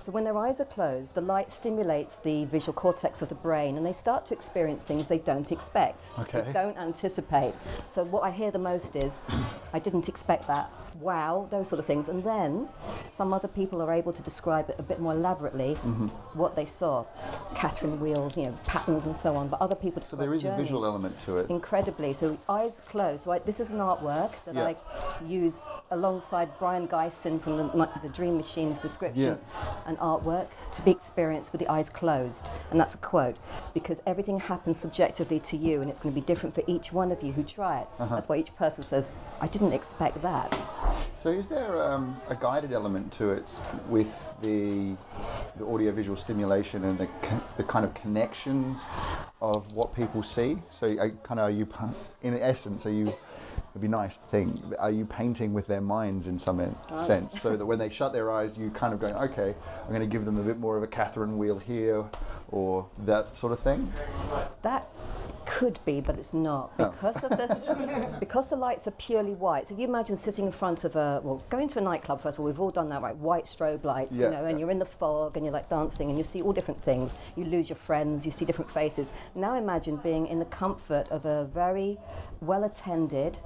[0.00, 3.78] So when their eyes are closed, the light stimulates the visual cortex of the brain,
[3.78, 6.10] and they start to experience things they don't expect.
[6.18, 6.42] Okay.
[6.42, 7.54] They don't anticipate.
[7.88, 9.22] So what I hear the most is,
[9.72, 10.68] "I didn't expect that."
[11.00, 12.08] Wow, those sort of things.
[12.08, 12.68] And then
[13.08, 16.06] some other people are able to describe it a bit more elaborately Mm-hmm.
[16.38, 17.04] what they saw,
[17.54, 19.48] Catherine wheels, you know, patterns and so on.
[19.48, 21.50] But other people So there is a visual element to it.
[21.50, 22.12] incredibly.
[22.14, 23.24] So eyes closed.
[23.24, 24.64] So I, this is an artwork that Yeah.
[24.64, 24.76] I
[25.26, 29.38] use alongside Brion Gysin from the, the Dream Machines description,
[29.86, 32.48] an artwork to be experienced with the eyes closed.
[32.70, 33.36] And that's a quote
[33.74, 37.12] because everything happens subjectively to you, and it's going to be different for each one
[37.12, 37.88] of you who try it.
[37.98, 38.14] Uh-huh.
[38.14, 40.52] That's why each person says, "I didn't expect that."
[41.22, 43.48] So is there um, a guided element to it
[43.88, 44.08] with
[44.42, 44.96] the
[45.56, 47.08] the audiovisual stimulation and the
[47.56, 48.78] the kind of connections
[49.40, 50.58] of what people see?
[50.70, 51.66] So kind of are you
[52.22, 53.12] in essence are you
[53.74, 54.60] It'd be nice to think.
[54.78, 58.12] Are you painting with their minds in some in- sense, so that when they shut
[58.12, 60.76] their eyes, you kind of going, okay, I'm going to give them a bit more
[60.76, 62.04] of a Catherine wheel here,
[62.52, 63.92] or that sort of thing.
[64.62, 64.88] That
[65.46, 66.90] could be, but it's not Oh.
[66.90, 69.66] because of the because the lights are purely white.
[69.68, 72.38] So if you imagine sitting in front of a well, going to a nightclub first
[72.38, 72.46] of all.
[72.46, 73.16] We've all done that, right?
[73.16, 74.62] White strobe lights, Yeah, you know, and yeah.
[74.64, 77.16] you're in the fog and you're like dancing and you see all different things.
[77.36, 79.12] You lose your friends, you see different faces.
[79.34, 81.98] Now imagine being in the comfort of a very
[82.40, 83.38] well attended,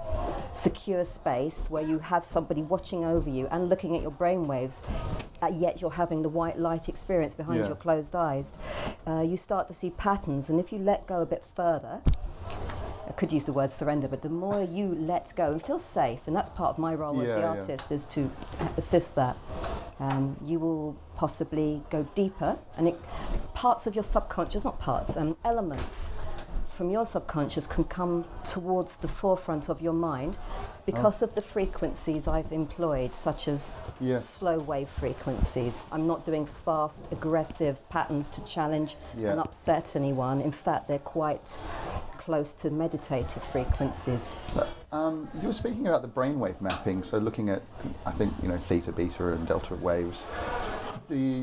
[0.54, 4.76] secure space where you have somebody watching over you and looking at your brainwaves,
[5.42, 7.68] uh, yet you're having the white light experience behind Yeah.
[7.68, 8.54] your closed eyes.
[9.06, 13.12] Uh, you start to see patterns, and if you let go a bit further, I
[13.12, 16.36] could use the word surrender, but the more you let go and feel safe, and
[16.36, 17.48] that's part of my role as Yeah, the yeah.
[17.48, 18.30] artist, is to
[18.76, 19.36] assist that.
[19.98, 23.00] Um, you will possibly go deeper, and it,
[23.54, 26.12] parts of your subconscious, not parts, um, elements
[26.78, 30.38] from your subconscious can come towards the forefront of your mind
[30.86, 33.80] because of the frequencies I've employed, such as
[34.20, 35.82] slow wave frequencies.
[35.90, 39.32] I'm not doing fast, aggressive patterns to challenge Yeah.
[39.32, 40.40] and upset anyone.
[40.40, 41.58] In fact, they're quite
[42.16, 44.36] close to meditative frequencies.
[44.92, 47.62] Um, you were speaking about the brainwave mapping, so looking at,
[48.06, 50.22] I think, you know, theta, beta, and delta waves.
[51.08, 51.42] The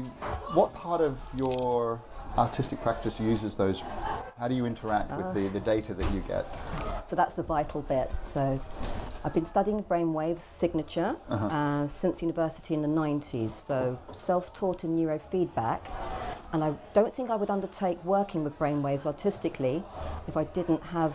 [0.54, 2.00] what part of your
[2.38, 3.82] artistic practice uses those?
[4.38, 6.46] How do you interact with the, the data that you get?
[7.08, 8.12] So that's the vital bit.
[8.34, 8.60] So
[9.24, 11.46] I've been studying brainwaves signature Uh-huh.
[11.46, 13.52] uh, since university in the 90s.
[13.52, 15.80] So self-taught in neurofeedback.
[16.52, 19.84] And I don't think I would undertake working with brainwaves artistically
[20.28, 21.14] if I didn't have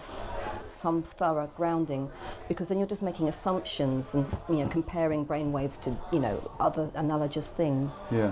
[0.66, 2.09] some thorough grounding
[2.48, 6.88] because then you're just making assumptions and you know comparing brainwaves to you know other
[6.94, 8.30] analogous things Yeah.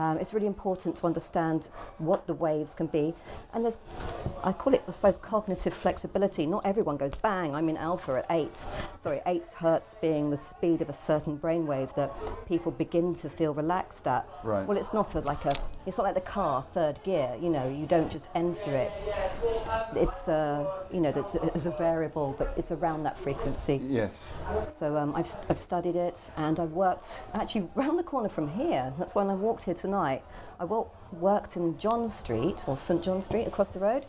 [0.00, 3.14] Um, it's really important to understand what the waves can be.
[3.52, 3.78] And there's,
[4.42, 6.46] I call it, I suppose, cognitive flexibility.
[6.46, 8.64] Not everyone goes bang, I'm in alpha at eight.
[8.98, 12.10] Sorry, eight hertz being the speed of a certain brainwave that
[12.46, 14.26] people begin to feel relaxed at.
[14.42, 14.66] Right.
[14.66, 15.52] Well, it's not a, like a,
[15.86, 17.36] it's not like the car, third gear.
[17.40, 19.04] You know, you don't just enter it.
[19.94, 23.80] It's, uh, you know, there's, there's a variable, but it's around that frequency.
[23.86, 24.12] Yes.
[24.78, 28.92] So um, I've, I've studied it and I worked actually round the corner from here.
[28.98, 30.22] That's when I walked here tonight.
[30.60, 30.66] I
[31.12, 34.04] worked in John Street or St John Street across the road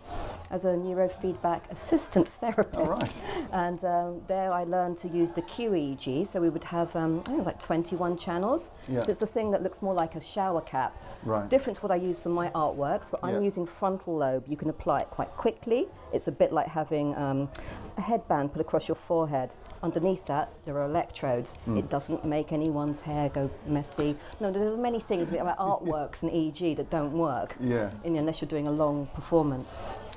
[0.52, 2.76] as a neurofeedback assistant therapist.
[2.76, 3.14] All right.
[3.52, 6.28] And um, there I learned to use the QEEG.
[6.28, 8.70] So we would have, um, I think it was like 21 channels.
[8.88, 9.02] Yeah.
[9.02, 10.96] So it's a thing that looks more like a shower cap.
[11.24, 11.50] Right.
[11.50, 14.44] Different to what I use for my artworks, but I'm using frontal lobe.
[14.48, 15.88] You can apply it quite quickly.
[16.14, 17.50] It's a bit like having um,
[17.98, 19.54] a headband put across your forehead.
[19.84, 21.56] Underneath that, there are electrodes.
[21.66, 21.78] Hmm.
[21.78, 24.16] It doesn't make anyone's hair go messy.
[24.40, 27.90] No, there are many things about artworks and EEG that don't work Yeah.
[28.04, 29.70] unless you're doing a long performance.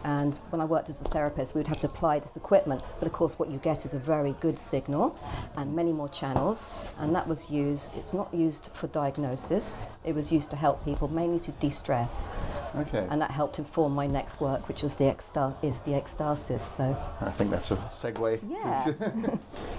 [0.05, 2.83] And when I worked as a therapist, we would have to apply this equipment.
[2.99, 5.19] But of course, what you get is a very good signal
[5.57, 6.71] and many more channels.
[6.99, 11.09] And that was used, it's not used for diagnosis, it was used to help people
[11.09, 12.29] mainly to de stress.
[12.77, 13.07] Okay.
[13.11, 16.61] And that helped inform my next work, which was the exta- is the ecstasis.
[16.77, 18.41] So, I think that's a segue.
[18.51, 19.37] yeah.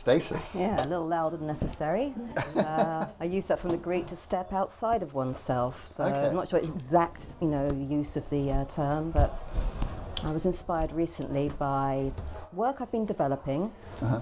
[0.08, 0.60] Ecstasis.
[0.60, 2.14] Yeah, a little louder than necessary.
[2.58, 5.86] Uh, I use that from the Greek to step outside of oneself.
[5.88, 6.28] So Okay.
[6.28, 9.40] I'm not sure exact, you know, use of the uh, term, but
[10.24, 12.12] I was inspired recently by
[12.54, 13.72] work I've been developing,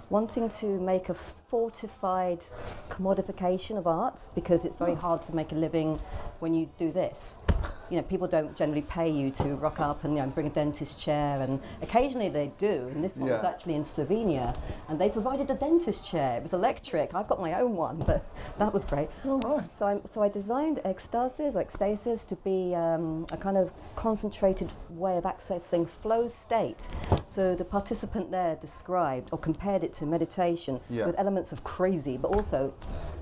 [0.09, 1.15] wanting to make a
[1.47, 2.43] fortified
[2.89, 5.99] commodification of art because it's very hard to make a living
[6.39, 7.37] when you do this.
[7.89, 10.49] You know, people don't generally pay you to rock up and you know, bring a
[10.49, 12.89] dentist chair, and occasionally they do.
[12.93, 14.57] And this one was actually in Slovenia,
[14.89, 16.37] and they provided a dentist chair.
[16.37, 17.13] It was electric.
[17.13, 18.25] I've got my own one, but
[18.59, 19.09] that was great.
[19.25, 19.75] All right.
[19.75, 24.71] So I, so I designed ecstasis or ecstasis to be um, a kind of concentrated
[24.89, 26.87] way of accessing flow state.
[27.27, 31.05] So the participant there described or compared it to meditation Yeah.
[31.07, 32.73] with elements of crazy, but also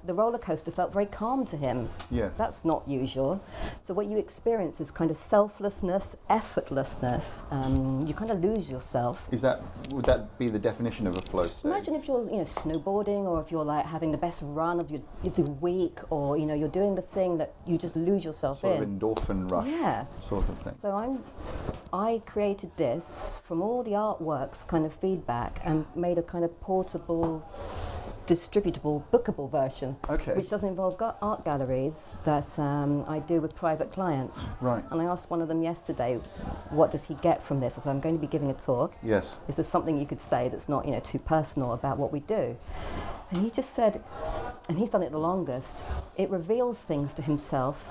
[0.06, 1.90] the roller coaster felt very calm to him.
[2.12, 2.32] Yes.
[2.38, 3.42] That's not usual.
[3.84, 7.44] So what you experience is kind of selflessness, effortlessness.
[7.52, 9.22] Um, you kind of lose yourself.
[9.32, 9.62] Is that
[9.92, 11.66] would that be the definition of a flow state?
[11.66, 14.90] Imagine if you're, you know, snowboarding, or if you're like having the best run of
[14.90, 18.26] your, of the week, or you know, you're doing the thing that you just lose
[18.26, 18.82] yourself sort in.
[18.84, 20.06] of endorphin rush Yeah.
[20.28, 20.76] sort of thing.
[20.82, 21.24] So I'm,
[21.94, 26.60] I created this from all the artworks kind of feedback and made a kind of
[26.60, 27.48] portable,
[28.28, 29.96] distributable, bookable version.
[30.10, 30.34] Okay.
[30.34, 31.96] Which doesn't involve art galleries
[32.26, 34.40] that um, I do with private clients.
[34.62, 34.84] Right.
[34.92, 36.20] And I asked one of them yesterday,
[36.70, 37.78] what does he get from this?
[37.78, 38.94] I said, I'm going to be giving a talk.
[39.04, 39.28] Yes.
[39.48, 42.22] Is there something you could say that's not, you know, too personal about what we
[42.22, 42.56] do?
[43.34, 44.04] And he just said,
[44.70, 45.80] and he's done it the longest,
[46.18, 47.84] it reveals things to himself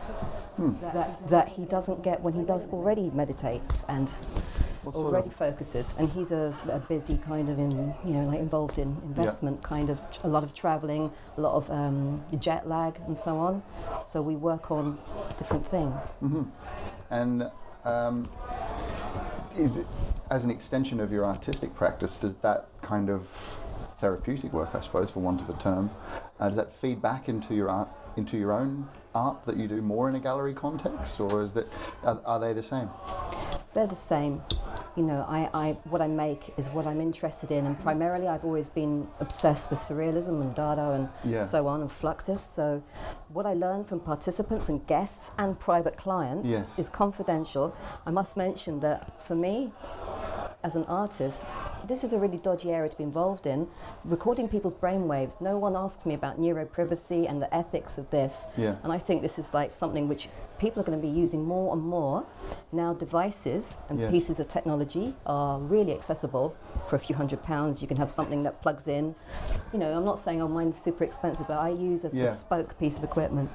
[0.57, 4.09] that, that he doesn't get when he does already meditates and
[4.86, 5.95] already of- focuses.
[5.99, 9.90] And he's a, a busy kind of, in, you know, like involved in investment, kind
[9.90, 13.64] of a lot of traveling, a lot of um, jet lag and so on.
[14.12, 14.97] So we work on
[15.38, 16.12] different things.
[17.11, 17.51] And
[17.84, 18.28] um,
[19.57, 19.88] is it,
[20.30, 23.26] as an extension of your artistic practice, does that kind of
[24.03, 25.90] therapeutic work, I suppose, for want of a term,
[26.40, 29.82] uh, does that feed back into your art, into your own art that you do
[29.82, 31.66] more in a gallery context, or is that
[32.04, 32.88] are, are they the same?
[33.74, 34.42] They're the same.
[34.96, 38.44] You know, I, I, what I make is what I'm interested in, and primarily I've
[38.44, 41.46] always been obsessed with surrealism and Dada and Yeah.
[41.46, 42.40] so on, and Fluxus.
[42.54, 42.82] So,
[43.28, 46.66] what I learn from participants and guests and private clients Yes.
[46.76, 47.74] is confidential.
[48.04, 49.72] I must mention that for me,
[50.64, 51.40] as an artist,
[51.88, 53.66] this is a really dodgy area to be involved in.
[54.04, 58.44] Recording people's brainwaves, no one asks me about neuroprivacy and the ethics of this.
[58.56, 58.76] Yeah.
[58.84, 60.28] And I think this is like something which
[60.59, 62.24] people are going to be using more and more.
[62.72, 64.11] Now, devices and Yes.
[64.11, 66.55] pieces of technology are really accessible.
[66.88, 69.14] For a few hundred pounds, you can have something that plugs in.
[69.72, 72.26] You know, I'm not saying, oh, mine's super expensive, but I use a Yeah.
[72.26, 73.50] bespoke piece of equipment.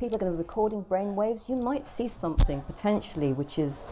[0.00, 1.46] People are going to be recording brainwaves.
[1.46, 3.88] You might see something potentially which is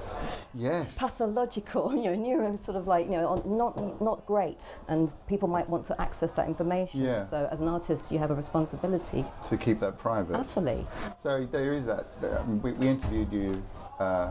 [0.55, 0.95] Yes.
[0.97, 5.69] pathological, you know, neuro sort of like, you know, not not great, and people might
[5.69, 7.03] want to access that information.
[7.03, 7.27] Yeah.
[7.27, 9.23] So as an artist, you have a responsibility.
[9.51, 10.35] To keep that private.
[10.37, 10.87] Utterly.
[11.19, 12.07] So there is that.
[12.39, 13.63] um, we, we interviewed you
[13.99, 14.31] uh,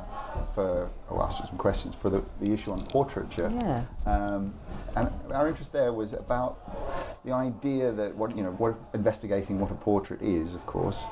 [0.53, 3.51] for, oh, asked you some questions for the, the issue on portraiture.
[3.53, 3.83] Yeah.
[4.05, 4.53] Um,
[4.95, 9.71] and our interest there was about the idea that what you know, what investigating what
[9.71, 11.03] a portrait is, of course,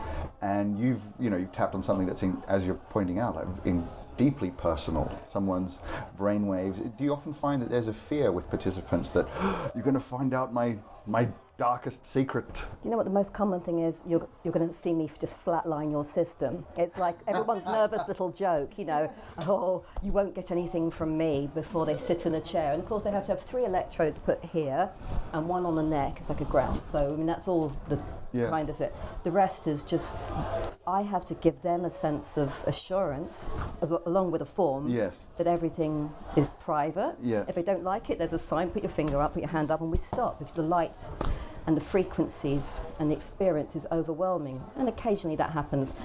[0.42, 3.48] and you've you know you've tapped on something that's in, as you're pointing out, like
[3.66, 3.86] in
[4.18, 5.80] deeply personal, someone's
[6.18, 6.98] brainwaves.
[6.98, 9.28] Do you often find that there's a fear with participants that
[9.76, 11.28] you're going to find out my my
[11.58, 12.54] darkest secret?
[12.54, 14.04] Do you know what the most common thing is?
[14.08, 16.66] You're, you're going to see me just flatline your system.
[16.78, 21.50] It's like everyone's nervous little joke, you know, oh, you won't get anything from me
[21.54, 22.74] before they sit in a chair.
[22.74, 24.90] And of course, they have to have three electrodes put here
[25.34, 26.84] and one on the neck as like a ground.
[26.84, 28.00] So, I mean, that's all the
[28.36, 28.50] Yeah.
[28.50, 28.94] kind of it.
[29.24, 30.16] The rest is just,
[30.86, 33.48] I have to give them a sense of assurance,
[33.82, 35.26] as, along with a form, Yes.
[35.38, 37.16] that everything is private.
[37.22, 37.46] Yes.
[37.48, 39.72] If they don't like it, there's a sign, put your finger up, put your hand
[39.72, 40.42] up, and we stop.
[40.42, 40.98] If the light
[41.68, 45.96] and the frequencies and the experience is overwhelming, and occasionally that happens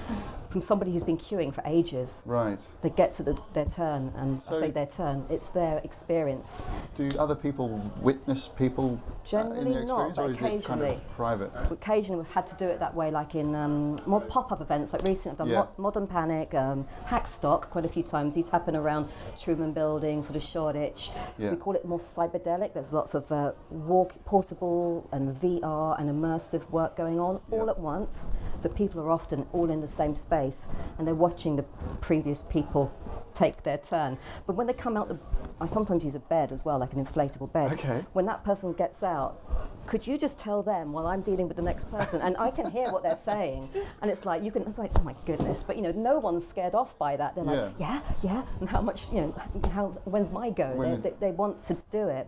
[0.49, 2.21] from somebody who's been queuing for ages.
[2.25, 2.59] Right.
[2.81, 6.61] They get to the, their turn, and So- I say their turn, it's their experience.
[6.95, 10.39] Do other people witness people uh, in Generally their not, experience, but or is it
[10.39, 10.95] kind occasionally.
[10.95, 11.51] of private?
[11.71, 14.91] Occasionally we've had to do it that way, like in um, more pop-up events.
[14.91, 15.59] Like recently, I've done Yeah.
[15.59, 18.33] Mo- Modern Panic, um, Hackstock quite a few times.
[18.35, 19.07] These happen around
[19.41, 21.11] Truman Building, sort of Shoreditch.
[21.37, 21.51] Yeah.
[21.51, 22.73] We call it more cyberdelic.
[22.73, 27.79] There's lots of uh, walk, portable and VR and immersive work going on all at
[27.79, 28.27] once.
[28.59, 31.63] So people are often all in the same space and they're watching the
[31.99, 32.91] previous people
[33.33, 34.17] take their turn.
[34.45, 35.17] But when they come out, the,
[35.59, 37.71] I sometimes use a bed as well, like an inflatable bed.
[37.73, 38.05] Okay.
[38.13, 39.39] When that person gets out,
[39.87, 42.21] could you just tell them while I'm dealing with the next person?
[42.21, 43.69] And I can hear what they're saying.
[44.01, 45.63] And it's like, you can, it's like, oh my goodness.
[45.65, 47.33] But, you know, no one's scared off by that.
[47.35, 48.43] They're like, yeah, yeah.
[48.59, 49.35] And how much, you know,
[49.71, 50.71] how, when's my go?
[50.75, 52.27] When- They, they, they want to do it.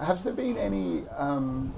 [0.00, 1.06] Has there been any?
[1.16, 1.72] Um,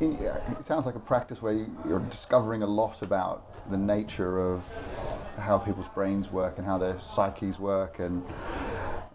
[0.00, 4.62] it sounds like a practice where you, you're discovering a lot about the nature of
[5.36, 8.24] how people's brains work and how their psyches work, and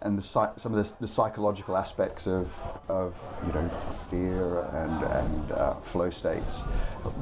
[0.01, 2.49] and the some of the, the psychological aspects of
[2.89, 3.15] of
[3.47, 3.69] you know
[4.09, 6.59] fear and and uh, flow states.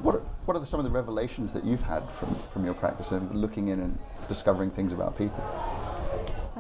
[0.01, 2.73] What are- what are the, some of the revelations that you've had from from your
[2.73, 3.97] practice and looking in and
[4.27, 5.39] discovering things about people?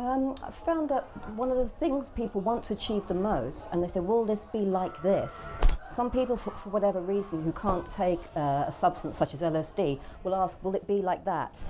[0.01, 1.03] Um, I found that
[1.37, 4.45] one of the things people want to achieve the most, and they say, will this
[4.45, 5.45] be like this?
[5.93, 9.99] Some people, for, for whatever reason, who can't take uh, a substance such as LSD,
[10.23, 11.61] will ask, will it be like that?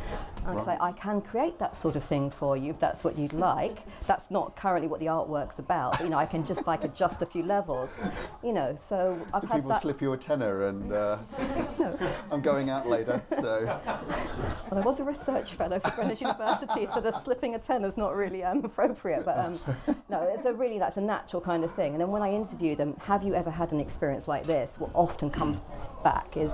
[0.46, 3.18] And I say, I can create that sort of thing for you if that's what
[3.18, 3.80] you'd like.
[4.06, 5.94] That's not currently what the artwork's about.
[5.94, 7.90] But, you know, I can just like adjust a few levels.
[8.44, 9.82] You know, so I've Do had people that.
[9.82, 11.18] slip you a tenner and uh,
[12.32, 13.66] I'm going out later, so
[14.70, 17.98] Well, I was a research fellow for Greenwich University, so the slipping a ten is
[17.98, 19.26] not really um, appropriate.
[19.26, 19.59] But um,
[20.09, 21.93] no, it's a really that's a natural kind of thing.
[21.93, 24.80] And then when I interview them, have you ever had an experience like this?
[24.80, 25.61] What often comes
[26.03, 26.51] back is,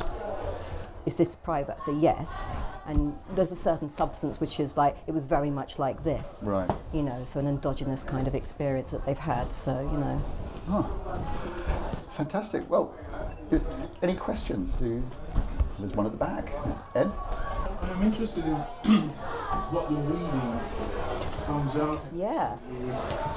[1.06, 1.82] is this private?
[1.84, 2.48] So yes.
[2.88, 6.38] And there's a certain substance which is like it was very much like this.
[6.42, 6.70] right.
[6.94, 9.52] You know, so an endogenous kind of experience that they've had.
[9.52, 10.22] So you know.
[12.16, 12.68] Fantastic.
[12.70, 13.60] Well, uh,
[14.02, 14.76] any questions?
[14.78, 15.04] Do
[15.80, 16.52] there's one at the back.
[16.96, 17.12] Ed.
[17.84, 18.54] I'm interested in
[19.70, 20.60] what the reading
[21.48, 22.02] comes out.
[22.14, 22.58] Yeah.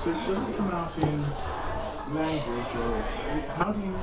[0.03, 1.25] So it doesn't come out in
[2.13, 3.03] language or
[3.55, 3.95] how do you?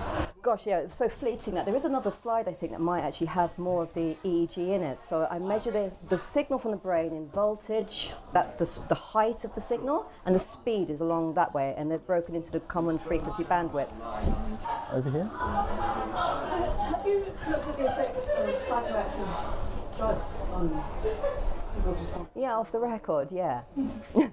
[0.42, 1.66] Gosh, yeah, so fleeting that.
[1.66, 4.82] There is another slide, I think, that might actually have more of the EEG in
[4.82, 5.04] it.
[5.04, 9.44] So I measure the, the signal from the brain in voltage, that's the, the height
[9.44, 12.62] of the signal, and the speed is along that way, and they're broken into the
[12.62, 14.08] common frequency bandwidths.
[14.94, 15.26] Over here.
[15.26, 18.24] Have you looked at the effect of
[18.64, 20.82] psychoactive drugs on
[22.36, 23.62] Yeah, off the record, yeah.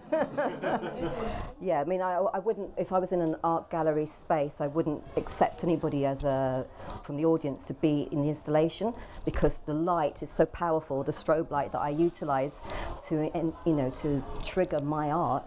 [1.61, 4.67] yeah, I mean, I, I wouldn't, if I was in an art gallery space, I
[4.67, 6.67] wouldn't accept anybody as a,
[7.03, 8.93] from the audience to be in the installation
[9.25, 12.61] because the light is so powerful, the strobe light that I utilize
[13.07, 13.31] to,
[13.67, 15.45] you know, to trigger my art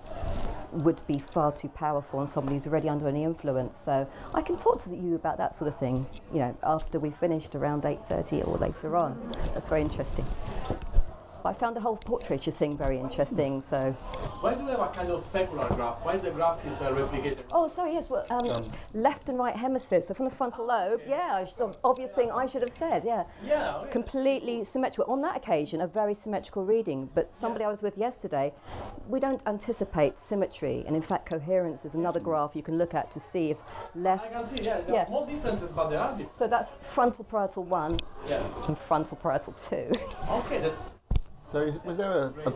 [0.71, 3.77] would be far too powerful on somebody who's already under any influence.
[3.77, 7.11] So I can talk to you about that sort of thing, you know, after we
[7.11, 9.31] finished around 8.30 or later on.
[9.53, 10.25] That's very interesting.
[11.47, 13.61] I found the whole portraiture thing very interesting.
[13.61, 13.91] So,
[14.41, 16.03] Why do we have a kind of specular graph?
[16.03, 17.39] Why the graph is uh, replicated?
[17.53, 20.07] oh, sorry, yes, well, um, left and right hemispheres.
[20.07, 23.23] So from the frontal lobe, yeah, I should, obvious thing I should have said, yeah.
[23.45, 23.91] Yeah, okay.
[23.91, 25.11] Completely symmetrical.
[25.13, 27.09] On that occasion, a very symmetrical reading.
[27.15, 28.53] But somebody I was with yesterday,
[29.07, 33.09] we don't anticipate symmetry, and in fact, coherence is another graph you can look at
[33.11, 33.57] to see if
[33.95, 34.25] left.
[34.25, 35.07] I can see, yeah, there Yeah.
[35.07, 36.37] small differences, but there are differences.
[36.37, 38.43] So that's frontal parietal one Yeah.
[38.67, 39.89] and frontal parietal two.
[40.29, 40.77] Okay, that's
[41.51, 42.53] So, is, was there a, a,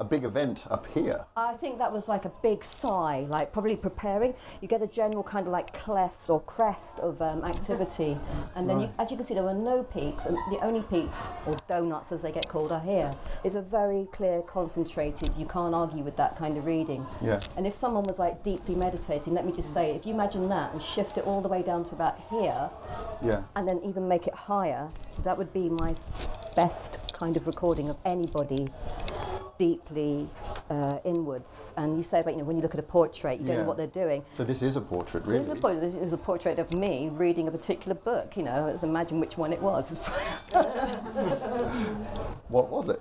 [0.00, 1.24] a big event up here.
[1.36, 4.34] I think that was like a big sigh, like probably preparing.
[4.62, 8.16] You get a general kind of like cleft or crest of um, activity,
[8.56, 11.28] and then you, as you can see, there were no peaks, and the only peaks
[11.46, 13.14] or donuts, as they get called, are here.
[13.44, 15.34] It's a very clear, concentrated.
[15.36, 17.06] You can't argue with that kind of reading.
[17.20, 17.40] Yeah.
[17.58, 20.72] And if someone was like deeply meditating, let me just say, if you imagine that
[20.72, 22.70] and shift it all the way down to about here,
[23.22, 23.42] Yeah.
[23.54, 24.88] and then even make it higher,
[25.24, 25.94] that would be my
[26.56, 28.66] best kind of recording of anybody
[29.58, 30.26] deeply
[30.70, 31.74] uh, inwards.
[31.76, 33.62] And you say about, you know, when you look at a portrait, you don't Yeah.
[33.62, 34.24] know what they're doing.
[34.38, 35.40] So this is a portrait, So really.
[35.40, 38.42] this is a portrait, it was a portrait of me reading a particular book, you
[38.42, 39.84] know, let's imagine which one it was.
[42.48, 43.00] What was it?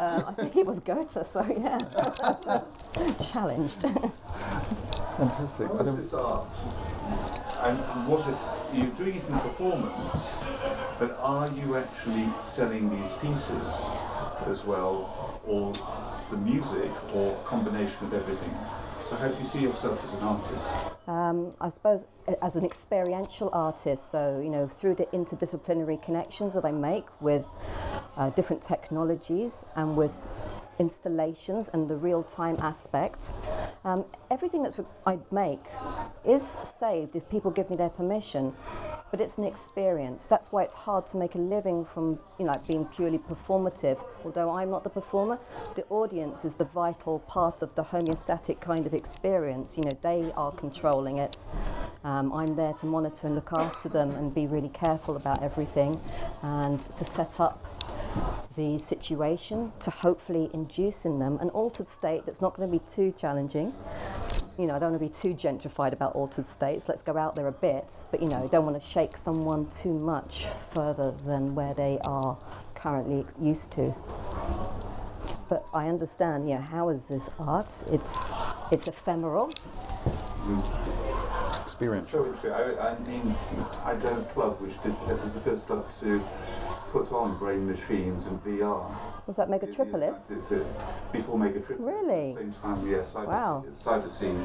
[0.00, 1.78] um, I think it was Goethe, so yeah.
[3.32, 3.80] Challenged.
[5.16, 5.70] Fantastic.
[5.70, 6.46] I What is this art?
[7.62, 8.36] And and what it,
[8.76, 10.16] you're doing it in performance,
[10.98, 13.74] but are you actually selling these pieces
[14.46, 15.72] as well, or
[16.30, 18.54] the music, or combination of everything?
[19.08, 20.68] So how do you see yourself as an artist?
[21.06, 22.06] Um, I suppose
[22.42, 27.46] as an experiential artist, so you know, through the interdisciplinary connections that I make with
[28.16, 30.12] uh, different technologies and with
[30.78, 33.32] installations and the real-time aspect,
[33.84, 35.64] um, everything that I make
[36.24, 38.52] is saved if people give me their permission.
[39.10, 40.26] But it's an experience.
[40.26, 43.98] That's why it's hard to make a living from you know being purely performative.
[44.24, 45.38] Although I'm not the performer,
[45.76, 49.76] the audience is the vital part of the homeostatic kind of experience.
[49.78, 51.44] You know, they are controlling it.
[52.02, 56.00] Um, I'm there to monitor and look after them and be really careful about everything,
[56.42, 57.64] and to set up
[58.56, 62.84] the situation to hopefully induce in them an altered state that's not going to be
[62.90, 63.72] too challenging.
[64.58, 66.88] You know, I don't want to be too gentrified about altered states.
[66.88, 69.92] Let's go out there a bit, but you know, don't want to shake someone too
[69.92, 72.38] much further than where they are
[72.74, 73.94] currently used to.
[75.48, 77.84] But I understand, you know, how is this art?
[77.90, 78.34] It's
[78.72, 79.52] it's ephemeral.
[81.76, 82.10] Experience.
[82.10, 82.52] So interesting.
[82.52, 83.36] I, I mean,
[83.84, 86.24] I joined a club which did, it was the first club to
[86.90, 88.90] put on brain machines and VR.
[89.26, 90.30] Was that Megatripolis?
[90.30, 90.66] It's it
[91.12, 91.76] before Megatripolis.
[91.80, 92.30] Really?
[92.30, 93.12] At the same time, yes.
[93.12, 93.64] Cyber, Wow.
[93.84, 94.38] Cyber Seed.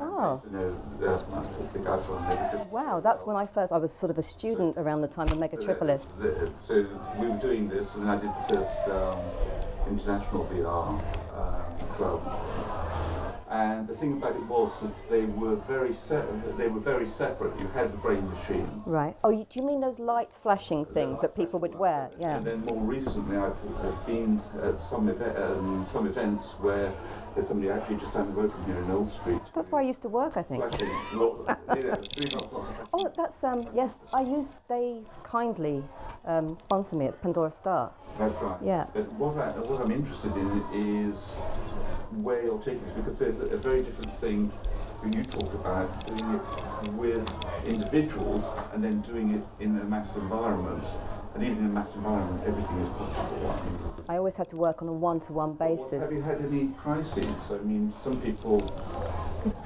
[0.00, 0.40] Oh.
[0.46, 2.70] You know, the, the guy from Megatripolis.
[2.70, 5.36] Wow, that's when I first, I was sort of a student around the time of
[5.36, 6.16] Megatripolis.
[6.18, 6.86] The- So
[7.20, 9.18] we were doing this, and I did the first um,
[9.90, 10.88] international VR
[11.36, 12.87] um, club.
[13.50, 16.26] And the thing about it was that they were very se-
[16.58, 17.58] they were very separate.
[17.58, 18.82] You had the brain machines.
[18.84, 19.16] Right.
[19.24, 22.10] Oh, you, do you mean those light flashing things that people would wear?
[22.20, 22.36] Yeah.
[22.36, 26.92] And then more recently, I've, I've been at some, eve- um, some events where
[27.34, 29.40] there's somebody actually just down the road from here in Old Street.
[29.54, 30.62] That's where I used to work, I think.
[30.68, 33.66] Flashing, you know, doing lots, lots of Oh, that's um.
[33.74, 34.54] Yes, I used.
[34.68, 35.82] They kindly
[36.26, 37.06] um, sponsor me.
[37.06, 37.92] It's Pandora Star.
[38.18, 38.58] That's right.
[38.62, 38.86] Yeah.
[38.92, 41.36] But what, I, what I'm interested in is
[42.10, 44.50] where you're taking this, because there's a, a very different thing
[45.00, 47.28] when you talk about doing it with
[47.66, 50.84] individuals and then doing it in a mass environment.
[51.34, 53.60] And even in a mass environment, everything is possible.
[54.08, 56.02] I always had to work on a one-to-one basis.
[56.02, 57.26] Have you had any crises?
[57.50, 58.60] I mean, some people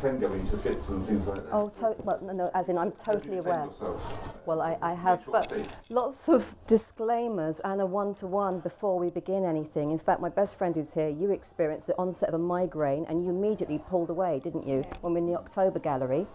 [0.01, 1.53] can go into fits and things like that.
[1.53, 3.65] Oh, to- well, no, no, as in I'm totally aware.
[3.67, 4.03] yourself?
[4.47, 5.67] Well, I, I have but safe.
[5.89, 9.91] lots of disclaimers and a one-to-one before we begin anything.
[9.91, 13.25] In fact, my best friend who's here, you experienced the onset of a migraine and
[13.25, 16.27] you immediately pulled away, didn't you, when we we're in the October gallery?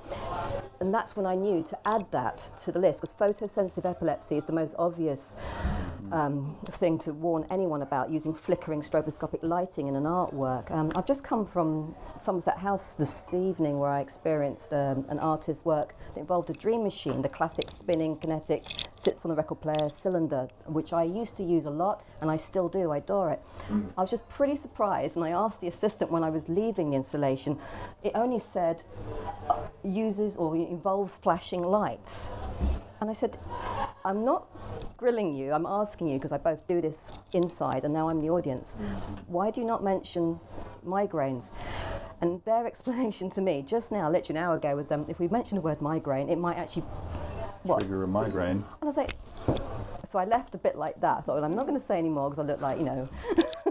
[0.79, 4.43] And that's when I knew to add that to the list because photosensitive epilepsy is
[4.43, 5.35] the most obvious
[6.11, 10.71] um, thing to warn anyone about using flickering stroboscopic lighting in an artwork.
[10.71, 15.63] Um, I've just come from Somerset House this evening where I experienced um, an artist's
[15.63, 18.63] work that involved a dream machine, the classic spinning kinetic,
[18.95, 22.37] sits on a record player cylinder, which I used to use a lot and I
[22.37, 23.41] still do, I adore it.
[23.97, 26.95] I was just pretty surprised and I asked the assistant when I was leaving the
[26.97, 27.59] installation,
[28.03, 28.83] it only said
[29.49, 32.31] uh, uses or involves flashing lights.
[32.99, 33.37] And I said,
[34.03, 34.47] I'm not
[34.97, 38.29] grilling you, I'm asking you because I both do this inside and now I'm the
[38.29, 38.77] audience.
[39.27, 40.39] Why do you not mention
[40.85, 41.51] migraines?
[42.21, 45.27] And their explanation to me just now, literally an hour ago, was um, if we
[45.27, 46.83] mention the word migraine, it might actually.
[47.63, 47.79] What?
[47.79, 48.57] Trigger a migraine.
[48.57, 49.15] And I was like,
[50.05, 51.17] so I left a bit like that.
[51.17, 53.09] I thought, well, I'm not going to say anymore because I look like, you know,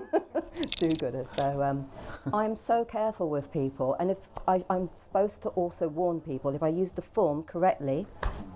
[0.76, 1.24] do gooder.
[1.34, 1.88] So um,
[2.32, 3.96] I'm so careful with people.
[3.98, 8.06] And if I, I'm supposed to also warn people, if I use the form correctly,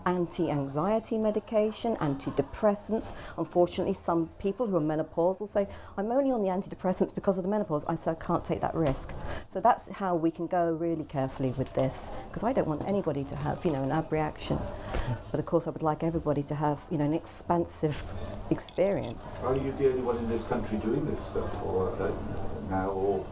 [0.06, 3.12] anti anxiety medication, antidepressants.
[3.38, 7.50] Unfortunately, some people who are menopausal say, I'm only on the antidepressants because of the
[7.50, 7.84] menopause.
[7.86, 9.12] I say, I can't take that risk.
[9.52, 13.24] So that's how we can go really carefully with this because I don't want anybody
[13.24, 14.58] to have, you know, an ab reaction.
[15.30, 18.02] But of course, I would like everybody to have, you know, an expansive
[18.50, 19.24] experience.
[19.42, 22.10] Are you the only one in this country doing this stuff, or uh,
[22.68, 23.26] now, or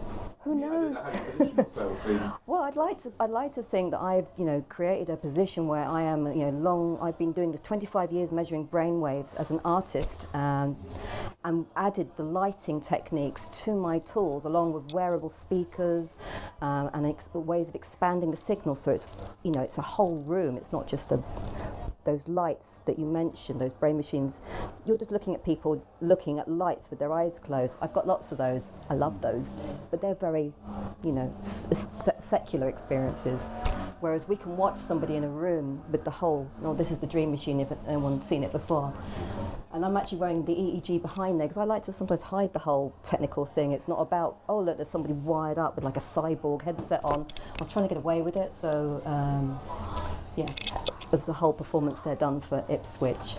[0.49, 0.97] Who knows?
[0.97, 2.33] how do you position yourself in?
[2.47, 3.13] Well, I'd like to.
[3.21, 6.47] I'd like to think that I've, you know, created a position where I am, you
[6.47, 6.99] know, long.
[7.03, 10.75] I've been doing this 25 years, measuring brain waves as an artist, and
[11.45, 16.17] and added the lighting techniques to my tools, along with wearable speakers,
[16.63, 18.75] um, and ex- ways of expanding the signal.
[18.75, 19.07] So it's,
[19.43, 20.57] you know, it's a whole room.
[20.57, 21.23] It's not just a
[22.09, 24.41] those lights that you mentioned, those brain machines,
[24.87, 27.77] you're just looking at people looking at lights with their eyes closed.
[27.83, 28.71] I've got lots of those.
[28.89, 29.55] I love those.
[29.91, 30.38] But they're very,
[31.03, 33.49] you know, secular experiences.
[34.01, 37.07] Whereas we can watch somebody in a room with the whole, no, this is the
[37.07, 38.95] dream machine if anyone's seen it before.
[39.73, 42.61] And I'm actually wearing the EEG behind there because I like to sometimes hide the
[42.61, 43.73] whole technical thing.
[43.73, 47.27] It's not about, oh, look, there's somebody wired up with like a cyborg headset on.
[47.39, 49.59] I was trying to get away with it, so um,
[50.37, 50.47] yeah,
[51.11, 53.37] there's a whole performance there done for Ipswich.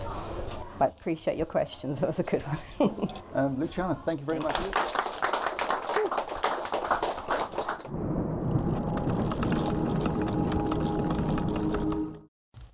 [0.78, 2.00] But appreciate your questions.
[2.00, 3.12] That was a good one.
[3.32, 4.56] Um, Luciana, thank you very much.